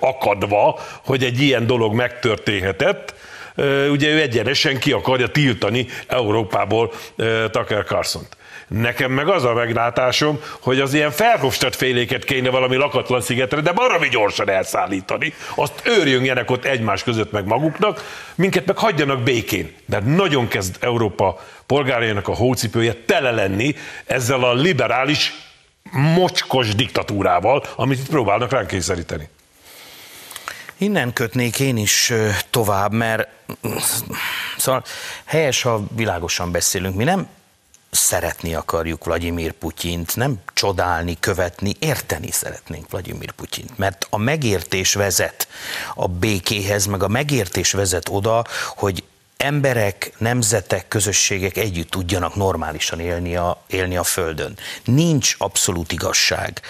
akadva, 0.00 0.78
hogy 1.04 1.24
egy 1.24 1.40
ilyen 1.40 1.66
dolog 1.66 1.94
megtörténhetett, 1.94 3.14
ugye 3.90 4.08
ő 4.08 4.20
egyenesen 4.20 4.78
ki 4.78 4.92
akarja 4.92 5.28
tiltani 5.28 5.86
Európából 6.06 6.92
Tucker 7.50 7.84
carlson 7.84 8.22
-t. 8.22 8.38
Nekem 8.70 9.12
meg 9.12 9.28
az 9.28 9.44
a 9.44 9.52
meglátásom, 9.52 10.40
hogy 10.60 10.80
az 10.80 10.94
ilyen 10.94 11.10
Ferhofstadt 11.10 11.76
féléket 11.76 12.24
kéne 12.24 12.50
valami 12.50 12.76
lakatlan 12.76 13.20
szigetre, 13.20 13.60
de 13.60 13.72
baromi 13.72 14.08
gyorsan 14.08 14.48
elszállítani. 14.48 15.34
Azt 15.54 15.82
őrjönjenek 15.84 16.50
ott 16.50 16.64
egymás 16.64 17.02
között 17.02 17.32
meg 17.32 17.46
maguknak, 17.46 18.04
minket 18.34 18.66
meg 18.66 18.78
hagyjanak 18.78 19.20
békén. 19.22 19.74
De 19.86 20.00
nagyon 20.00 20.48
kezd 20.48 20.76
Európa 20.80 21.40
polgárainak 21.66 22.28
a 22.28 22.34
hócipője 22.34 22.94
tele 23.06 23.30
lenni 23.30 23.74
ezzel 24.06 24.44
a 24.44 24.54
liberális, 24.54 25.32
mocskos 25.92 26.74
diktatúrával, 26.74 27.64
amit 27.76 27.98
itt 27.98 28.08
próbálnak 28.08 28.50
ránk 28.50 28.66
kényszeríteni. 28.66 29.28
Innen 30.80 31.12
kötnék 31.12 31.58
én 31.58 31.76
is 31.76 32.12
tovább, 32.50 32.92
mert 32.92 33.28
szóval 34.58 34.84
helyes, 35.24 35.62
ha 35.62 35.82
világosan 35.94 36.52
beszélünk. 36.52 36.96
Mi 36.96 37.04
nem 37.04 37.28
szeretni 37.90 38.54
akarjuk 38.54 39.04
Vladimir 39.04 39.52
Putyint, 39.52 40.16
nem 40.16 40.40
csodálni, 40.54 41.16
követni, 41.20 41.74
érteni 41.78 42.30
szeretnénk 42.30 42.90
Vladimir 42.90 43.30
Putyint. 43.30 43.78
Mert 43.78 44.06
a 44.10 44.16
megértés 44.16 44.94
vezet 44.94 45.48
a 45.94 46.08
békéhez, 46.08 46.86
meg 46.86 47.02
a 47.02 47.08
megértés 47.08 47.72
vezet 47.72 48.08
oda, 48.08 48.44
hogy 48.66 49.04
emberek, 49.36 50.12
nemzetek, 50.18 50.88
közösségek 50.88 51.56
együtt 51.56 51.90
tudjanak 51.90 52.34
normálisan 52.34 53.00
élni 53.00 53.36
a, 53.36 53.62
élni 53.66 53.96
a 53.96 54.04
Földön. 54.04 54.58
Nincs 54.84 55.34
abszolút 55.38 55.92
igazság 55.92 56.60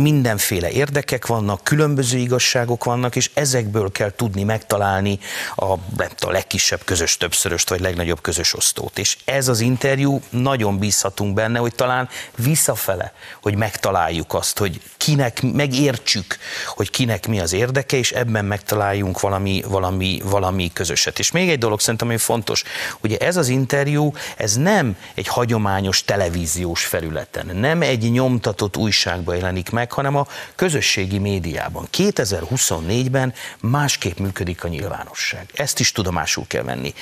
mindenféle 0.00 0.70
érdekek 0.70 1.26
vannak, 1.26 1.64
különböző 1.64 2.18
igazságok 2.18 2.84
vannak, 2.84 3.16
és 3.16 3.30
ezekből 3.34 3.92
kell 3.92 4.12
tudni 4.16 4.42
megtalálni 4.42 5.18
a, 5.54 5.72
a 6.18 6.30
legkisebb 6.30 6.84
közös 6.84 7.16
többszöröst, 7.16 7.68
vagy 7.68 7.80
legnagyobb 7.80 8.20
közös 8.20 8.54
osztót. 8.54 8.98
És 8.98 9.16
ez 9.24 9.48
az 9.48 9.60
interjú, 9.60 10.20
nagyon 10.30 10.78
bízhatunk 10.78 11.34
benne, 11.34 11.58
hogy 11.58 11.74
talán 11.74 12.08
visszafele, 12.36 13.12
hogy 13.42 13.54
megtaláljuk 13.54 14.34
azt, 14.34 14.58
hogy 14.58 14.80
kinek, 14.96 15.42
megértsük, 15.42 16.36
hogy 16.66 16.90
kinek 16.90 17.28
mi 17.28 17.40
az 17.40 17.52
érdeke, 17.52 17.96
és 17.96 18.12
ebben 18.12 18.44
megtaláljunk 18.44 19.20
valami, 19.20 19.62
valami, 19.68 20.20
valami 20.24 20.70
közöset. 20.72 21.18
És 21.18 21.30
még 21.30 21.50
egy 21.50 21.58
dolog 21.58 21.80
szerintem, 21.80 22.08
ami 22.08 22.16
fontos, 22.16 22.62
ugye 23.00 23.16
ez 23.16 23.36
az 23.36 23.48
interjú, 23.48 24.12
ez 24.36 24.56
nem 24.56 24.96
egy 25.14 25.26
hagyományos 25.26 26.04
televíziós 26.04 26.84
felületen, 26.84 27.56
nem 27.56 27.82
egy 27.82 28.10
nyomtatott 28.10 28.76
újságban 28.76 29.36
jelenik 29.36 29.70
meg, 29.70 29.81
meg, 29.82 29.92
hanem 29.92 30.16
a 30.16 30.26
közösségi 30.54 31.18
médiában. 31.18 31.88
2024-ben 31.96 33.34
másképp 33.60 34.18
működik 34.18 34.64
a 34.64 34.68
nyilvánosság. 34.68 35.46
Ezt 35.54 35.80
is 35.80 35.92
tudomásul 35.92 36.44
kell 36.46 36.62
venni. 36.62 36.94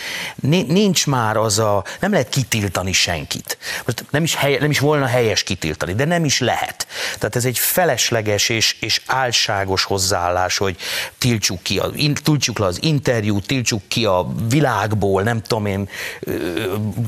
Nincs 0.67 1.07
már 1.07 1.37
az 1.37 1.59
a, 1.59 1.85
nem 2.01 2.11
lehet 2.11 2.29
kitiltani 2.29 2.93
senkit. 2.93 3.59
Most 3.87 4.05
nem 4.11 4.23
is, 4.23 4.35
helye, 4.35 4.59
nem 4.59 4.71
is 4.71 4.79
volna 4.79 5.07
helyes 5.07 5.43
kitiltani, 5.43 5.95
de 5.95 6.05
nem 6.05 6.25
is 6.25 6.41
lehet. 6.41 6.87
Tehát 7.19 7.37
ez 7.37 7.45
egy 7.45 7.59
felesleges 7.59 8.49
és, 8.49 8.77
és 8.81 9.03
álságos 9.07 9.85
hozzáállás, 9.85 10.57
hogy 10.57 10.77
tiltsuk 11.19 11.63
ki, 11.63 11.79
a, 11.79 11.91
tiltsuk 12.23 12.59
le 12.59 12.67
az 12.67 12.79
interjút, 12.83 13.47
tiltsuk 13.47 13.83
ki 13.89 14.05
a 14.05 14.27
világból, 14.49 15.23
nem 15.23 15.43
tudom 15.43 15.67
én, 15.67 15.89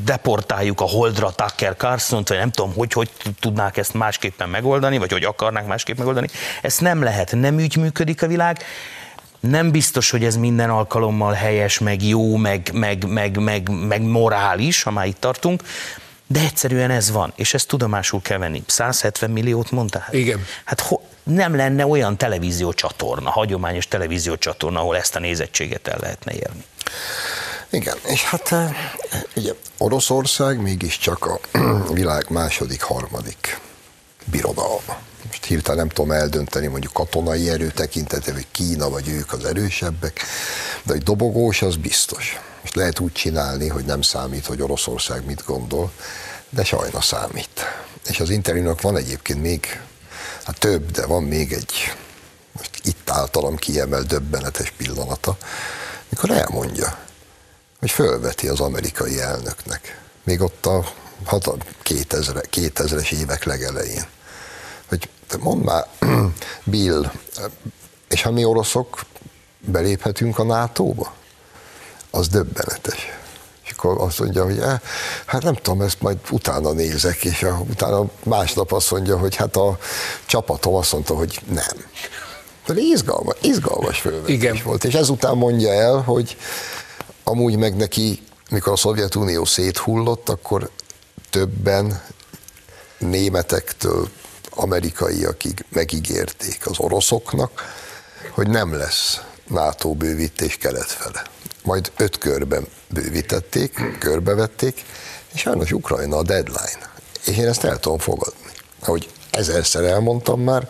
deportáljuk 0.05 0.81
a 0.81 0.85
Holdra 0.85 1.31
Tucker 1.31 1.77
carlson 1.77 2.25
vagy 2.25 2.39
nem 2.39 2.51
tudom, 2.51 2.73
hogy, 2.75 2.93
hogy 2.93 3.11
tudnák 3.41 3.77
ezt 3.77 3.95
másképpen 3.95 4.49
megoldani, 4.49 4.99
vagy 4.99 5.13
hogy 5.13 5.25
akarnák 5.25 5.62
tudnánk 5.63 5.69
másképp 5.69 5.99
megoldani. 5.99 6.29
Ezt 6.63 6.81
nem 6.81 7.03
lehet, 7.03 7.33
nem 7.33 7.55
úgy 7.55 7.77
működik 7.77 8.23
a 8.23 8.27
világ, 8.27 8.59
nem 9.41 9.71
biztos, 9.71 10.11
hogy 10.11 10.25
ez 10.25 10.37
minden 10.37 10.71
alkalommal 10.71 11.33
helyes, 11.33 11.79
meg 11.79 12.03
jó, 12.03 12.37
meg, 12.37 12.71
meg, 12.73 13.05
meg, 13.09 13.37
meg, 13.39 13.69
meg 13.87 14.03
morális, 14.03 14.83
ha 14.83 14.91
már 14.91 15.07
itt 15.07 15.21
tartunk, 15.21 15.63
de 16.27 16.41
egyszerűen 16.41 16.91
ez 16.91 17.11
van, 17.11 17.33
és 17.37 17.55
ezt 17.55 17.69
tudomásul 17.69 18.23
kell 18.23 18.39
venni. 18.39 18.63
170 18.67 19.31
milliót 19.31 19.71
mondtál? 19.71 20.09
Igen. 20.11 20.45
Hát 20.65 20.81
ho- 20.81 21.03
nem 21.23 21.57
lenne 21.57 21.87
olyan 21.87 22.17
televíziócsatorna, 22.17 23.31
hagyományos 23.31 23.89
televíziócsatorna, 23.89 24.81
ahol 24.81 24.97
ezt 24.97 25.17
a 25.17 25.19
nézettséget 25.19 25.89
el 25.89 25.99
lehetne 26.01 26.33
érni. 26.33 26.65
Igen, 27.71 27.97
és 28.07 28.25
hát 28.25 28.53
eh, 28.53 28.71
ugye 29.37 29.53
Oroszország 29.79 30.61
mégiscsak 30.61 31.27
a 31.27 31.41
világ 32.01 32.27
második, 32.29 32.83
harmadik 32.83 33.61
birodalma 34.25 34.99
most 35.33 35.45
hirtelen 35.45 35.79
nem 35.79 35.89
tudom 35.89 36.11
eldönteni, 36.11 36.67
mondjuk 36.67 36.93
katonai 36.93 37.51
erő 37.51 37.71
tekintetében, 37.71 38.35
hogy 38.35 38.47
Kína 38.51 38.91
vagy 38.91 39.09
ők 39.09 39.33
az 39.33 39.45
erősebbek, 39.45 40.21
de 40.83 40.93
hogy 40.93 41.03
dobogós, 41.03 41.63
az 41.63 41.77
biztos. 41.77 42.41
Most 42.61 42.75
lehet 42.75 43.01
úgy 43.01 43.13
csinálni, 43.13 43.69
hogy 43.69 43.85
nem 43.85 44.03
számít, 44.03 44.47
hogy 44.47 44.63
Oroszország 44.63 45.25
mit 45.25 45.45
gondol, 45.47 45.93
de 46.51 46.65
sajnos 46.65 47.05
számít. 47.05 47.61
És 48.09 48.21
az 48.21 48.31
Interinak 48.31 48.81
van 48.81 48.97
egyébként 48.97 49.43
még, 49.43 49.81
hát 50.45 50.59
több, 50.59 50.91
de 50.91 51.07
van 51.07 51.23
még 51.23 51.53
egy, 51.53 51.95
most 52.53 52.71
itt 52.83 53.11
általam 53.11 53.57
kiemel 53.57 54.03
döbbenetes 54.03 54.71
pillanata, 54.71 55.37
mikor 56.09 56.31
elmondja, 56.31 56.99
hogy 57.81 57.91
fölveti 57.91 58.49
az 58.49 58.61
amerikai 58.61 59.21
elnöknek, 59.21 60.01
még 60.25 60.41
ott 60.41 60.67
a 60.67 60.93
2000, 61.83 62.45
2000-es 62.51 63.13
évek 63.13 63.45
legelején, 63.45 64.07
mondd 65.41 65.65
már, 65.65 65.87
Bill, 66.65 67.11
és 68.09 68.23
ha 68.23 68.31
mi 68.31 68.45
oroszok 68.45 69.01
beléphetünk 69.61 70.39
a 70.39 70.43
NATO-ba? 70.43 71.13
Az 72.11 72.29
döbbenetes. 72.29 73.09
És 73.65 73.71
akkor 73.71 74.01
azt 74.01 74.19
mondja, 74.19 74.45
hogy 74.45 74.59
eh, 74.59 74.81
hát 75.27 75.43
nem 75.43 75.55
tudom, 75.55 75.81
ezt 75.81 76.01
majd 76.01 76.19
utána 76.31 76.73
nézek, 76.73 77.25
és 77.25 77.43
a, 77.43 77.65
utána 77.71 78.05
másnap 78.23 78.73
azt 78.73 78.91
mondja, 78.91 79.19
hogy 79.19 79.37
hát 79.37 79.57
a 79.57 79.79
csapatom 80.27 80.75
azt 80.75 80.93
mondta, 80.93 81.15
hogy 81.15 81.41
nem. 81.49 81.85
De 82.67 82.75
izgalmas, 82.77 83.37
izgalmas 83.41 84.01
fölvetés 84.01 84.35
Igen. 84.35 84.61
volt. 84.65 84.85
És 84.85 84.95
ezután 84.95 85.37
mondja 85.37 85.73
el, 85.73 85.97
hogy 86.01 86.37
amúgy 87.25 87.57
meg 87.57 87.77
neki, 87.77 88.23
mikor 88.51 88.73
a 88.73 88.77
Szovjetunió 88.77 89.45
széthullott, 89.45 90.29
akkor 90.29 90.71
többen 91.31 92.03
németektől 92.99 94.09
amerikaiakig 94.55 95.65
megígérték 95.69 96.67
az 96.67 96.79
oroszoknak, 96.79 97.63
hogy 98.31 98.49
nem 98.49 98.75
lesz 98.75 99.21
NATO 99.47 99.95
bővítés 99.95 100.57
kelet 100.57 100.91
fele. 100.91 101.23
Majd 101.63 101.93
öt 101.97 102.19
körben 102.19 102.67
bővítették, 102.89 103.99
körbevették, 103.99 104.85
és 105.33 105.41
sajnos 105.41 105.73
Ukrajna 105.73 106.17
a 106.17 106.23
deadline. 106.23 106.91
És 107.27 107.37
én 107.37 107.49
ezt 107.49 107.65
el 107.65 107.79
tudom 107.79 107.99
fogadni. 107.99 108.53
Ahogy 108.81 109.09
ezerszer 109.31 109.85
elmondtam 109.85 110.41
már, 110.41 110.69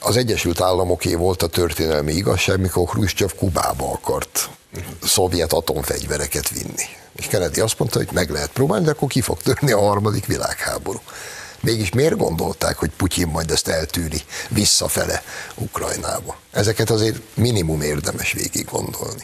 az 0.00 0.16
Egyesült 0.16 0.60
Államoké 0.60 1.14
volt 1.14 1.42
a 1.42 1.46
történelmi 1.46 2.12
igazság, 2.12 2.60
mikor 2.60 2.88
Khrushchev 2.88 3.30
Kubába 3.38 3.92
akart 3.92 4.50
szovjet 5.02 5.52
atomfegyvereket 5.52 6.48
vinni. 6.48 6.84
És 7.16 7.26
Kennedy 7.26 7.60
azt 7.60 7.78
mondta, 7.78 7.98
hogy 7.98 8.08
meg 8.12 8.30
lehet 8.30 8.50
próbálni, 8.50 8.84
de 8.84 8.90
akkor 8.90 9.08
ki 9.08 9.20
fog 9.20 9.42
törni 9.42 9.72
a 9.72 9.80
harmadik 9.80 10.26
világháború. 10.26 11.00
Mégis 11.66 11.90
miért 11.90 12.16
gondolták, 12.16 12.76
hogy 12.76 12.90
Putyin 12.96 13.26
majd 13.26 13.50
ezt 13.50 13.68
eltűri 13.68 14.20
visszafele 14.48 15.22
Ukrajnába? 15.54 16.36
Ezeket 16.50 16.90
azért 16.90 17.20
minimum 17.34 17.80
érdemes 17.80 18.32
végig 18.32 18.64
gondolni. 18.64 19.22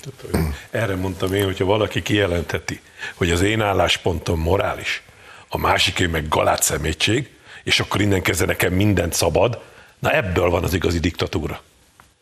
Erre 0.71 0.95
mondtam 0.95 1.35
én, 1.35 1.45
hogyha 1.45 1.65
valaki 1.65 2.03
kijelenteti, 2.03 2.81
hogy 3.15 3.31
az 3.31 3.41
én 3.41 3.61
álláspontom 3.61 4.41
morális, 4.41 5.03
a 5.49 5.59
másiké 5.59 6.07
meg 6.07 6.29
galát 6.29 6.63
szemétség, 6.63 7.31
és 7.65 7.81
akkor 7.81 8.01
innen 8.01 8.23
kezdve 8.23 8.47
nekem 8.47 8.73
mindent 8.73 9.13
szabad, 9.13 9.63
na 9.99 10.11
ebből 10.11 10.51
van 10.51 10.65
az 10.65 10.75
igazi 10.75 10.99
diktatúra. 10.99 11.63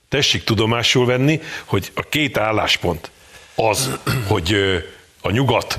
Tessék 0.09 0.45
tudomásul 0.45 1.07
venni, 1.07 1.41
hogy 1.65 1.91
a 1.95 2.03
két 2.03 2.39
álláspont 2.39 3.11
az, 3.55 3.91
hogy 4.27 4.57
a 5.21 5.31
nyugat 5.31 5.79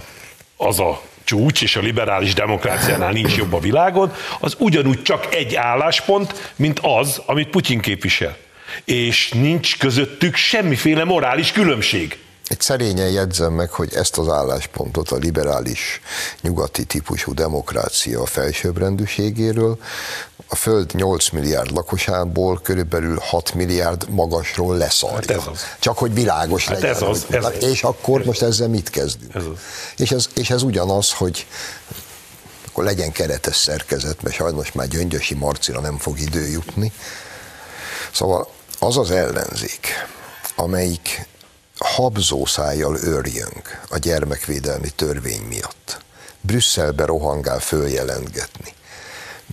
az 0.57 0.79
a 0.79 1.01
csúcs, 1.31 1.61
és 1.61 1.75
a 1.75 1.79
liberális 1.79 2.33
demokráciánál 2.33 3.11
nincs 3.11 3.35
jobb 3.35 3.53
a 3.53 3.59
világon, 3.59 4.13
az 4.39 4.55
ugyanúgy 4.57 5.01
csak 5.01 5.35
egy 5.35 5.55
álláspont, 5.55 6.51
mint 6.55 6.79
az, 6.81 7.21
amit 7.25 7.49
Putyin 7.49 7.79
képvisel. 7.79 8.37
És 8.85 9.29
nincs 9.29 9.77
közöttük 9.77 10.35
semmiféle 10.35 11.03
morális 11.03 11.51
különbség. 11.51 12.17
Egy 12.47 12.61
szerényen 12.61 13.09
jegyzem 13.09 13.53
meg, 13.53 13.69
hogy 13.69 13.93
ezt 13.93 14.17
az 14.17 14.29
álláspontot 14.29 15.09
a 15.09 15.15
liberális 15.15 16.01
nyugati 16.41 16.83
típusú 16.83 17.33
demokrácia 17.33 18.25
felsőbbrendűségéről 18.25 19.77
a 20.53 20.55
Föld 20.55 20.93
8 20.93 21.29
milliárd 21.29 21.71
lakosából 21.71 22.59
körülbelül 22.63 23.17
6 23.21 23.53
milliárd 23.53 24.09
magasról 24.09 24.77
leszarja. 24.77 25.15
Hát 25.15 25.29
ez 25.29 25.47
az. 25.51 25.61
Csak 25.79 25.97
hogy 25.97 26.13
világos 26.13 26.65
hát 26.65 26.79
legyen. 26.79 26.95
Ez 26.95 27.01
az, 27.01 27.25
ez 27.29 27.45
az. 27.45 27.63
És 27.63 27.83
akkor 27.83 28.19
ez 28.19 28.25
most 28.25 28.41
ezzel 28.41 28.67
mit 28.67 28.89
kezdünk? 28.89 29.35
Ez 29.35 29.43
az. 29.45 29.57
És, 29.97 30.11
ez, 30.11 30.29
és 30.35 30.49
ez 30.49 30.61
ugyanaz, 30.61 31.11
hogy 31.11 31.47
akkor 32.67 32.83
legyen 32.83 33.11
keretes 33.11 33.55
szerkezet, 33.55 34.21
mert 34.21 34.35
sajnos 34.35 34.71
már 34.71 34.87
Gyöngyösi 34.87 35.33
Marcira 35.33 35.79
nem 35.79 35.97
fog 35.97 36.19
idő 36.19 36.47
jutni. 36.47 36.91
Szóval 38.13 38.47
az 38.79 38.97
az 38.97 39.11
ellenzék, 39.11 39.87
amelyik 40.55 41.27
habzószájjal 41.77 42.95
örjönk 42.95 43.81
a 43.89 43.97
gyermekvédelmi 43.97 44.89
törvény 44.89 45.41
miatt. 45.41 45.99
Brüsszelbe 46.41 47.05
rohangál 47.05 47.59
följelentgetni. 47.59 48.73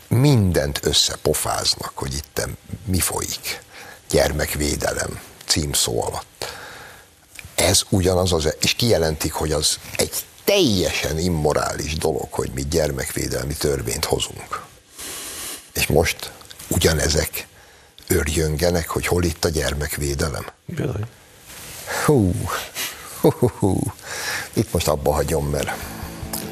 Mindent 0.09 0.81
összepofáznak, 0.83 1.93
hogy 1.95 2.15
itt 2.15 2.49
mi 2.85 3.01
folyik. 3.01 3.63
Gyermekvédelem 4.11 5.21
címszó 5.47 6.03
alatt. 6.03 6.47
Ez 7.55 7.83
ugyanaz 7.89 8.33
az, 8.33 8.57
és 8.61 8.73
kijelentik, 8.73 9.33
hogy 9.33 9.53
az 9.53 9.79
egy 9.97 10.13
teljesen 10.45 11.19
immorális 11.19 11.95
dolog, 11.95 12.27
hogy 12.31 12.51
mi 12.55 12.63
gyermekvédelmi 12.63 13.55
törvényt 13.55 14.05
hozunk. 14.05 14.63
És 15.73 15.87
most 15.87 16.33
ugyanezek 16.69 17.47
örjöngenek, 18.09 18.89
hogy 18.89 19.07
hol 19.07 19.25
itt 19.25 19.45
a 19.45 19.49
gyermekvédelem. 19.49 20.47
Bizony. 20.65 21.07
Hú, 22.05 22.35
hú, 23.21 23.31
hú, 23.31 23.49
hú. 23.59 23.81
Itt 24.53 24.73
most 24.73 24.89
abba 24.89 25.13
hagyom, 25.13 25.47
mert, 25.47 25.71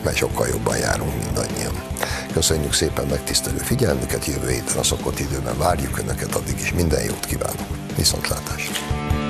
mert 0.03 0.17
sokkal 0.17 0.49
jobban 0.49 0.77
járunk 0.77 1.25
mindannyian. 1.25 1.96
Köszönjük 2.33 2.73
szépen 2.73 3.07
megtisztelő 3.07 3.57
figyelmüket, 3.57 4.27
jövő 4.27 4.51
héten 4.51 4.79
a 4.79 4.83
szokott 4.83 5.19
időben 5.19 5.59
várjuk 5.59 5.99
Önöket, 5.99 6.35
addig 6.35 6.59
is 6.61 6.73
minden 6.73 7.05
jót 7.05 7.27
kívánok. 7.27 7.67
Viszontlátásra! 7.97 9.26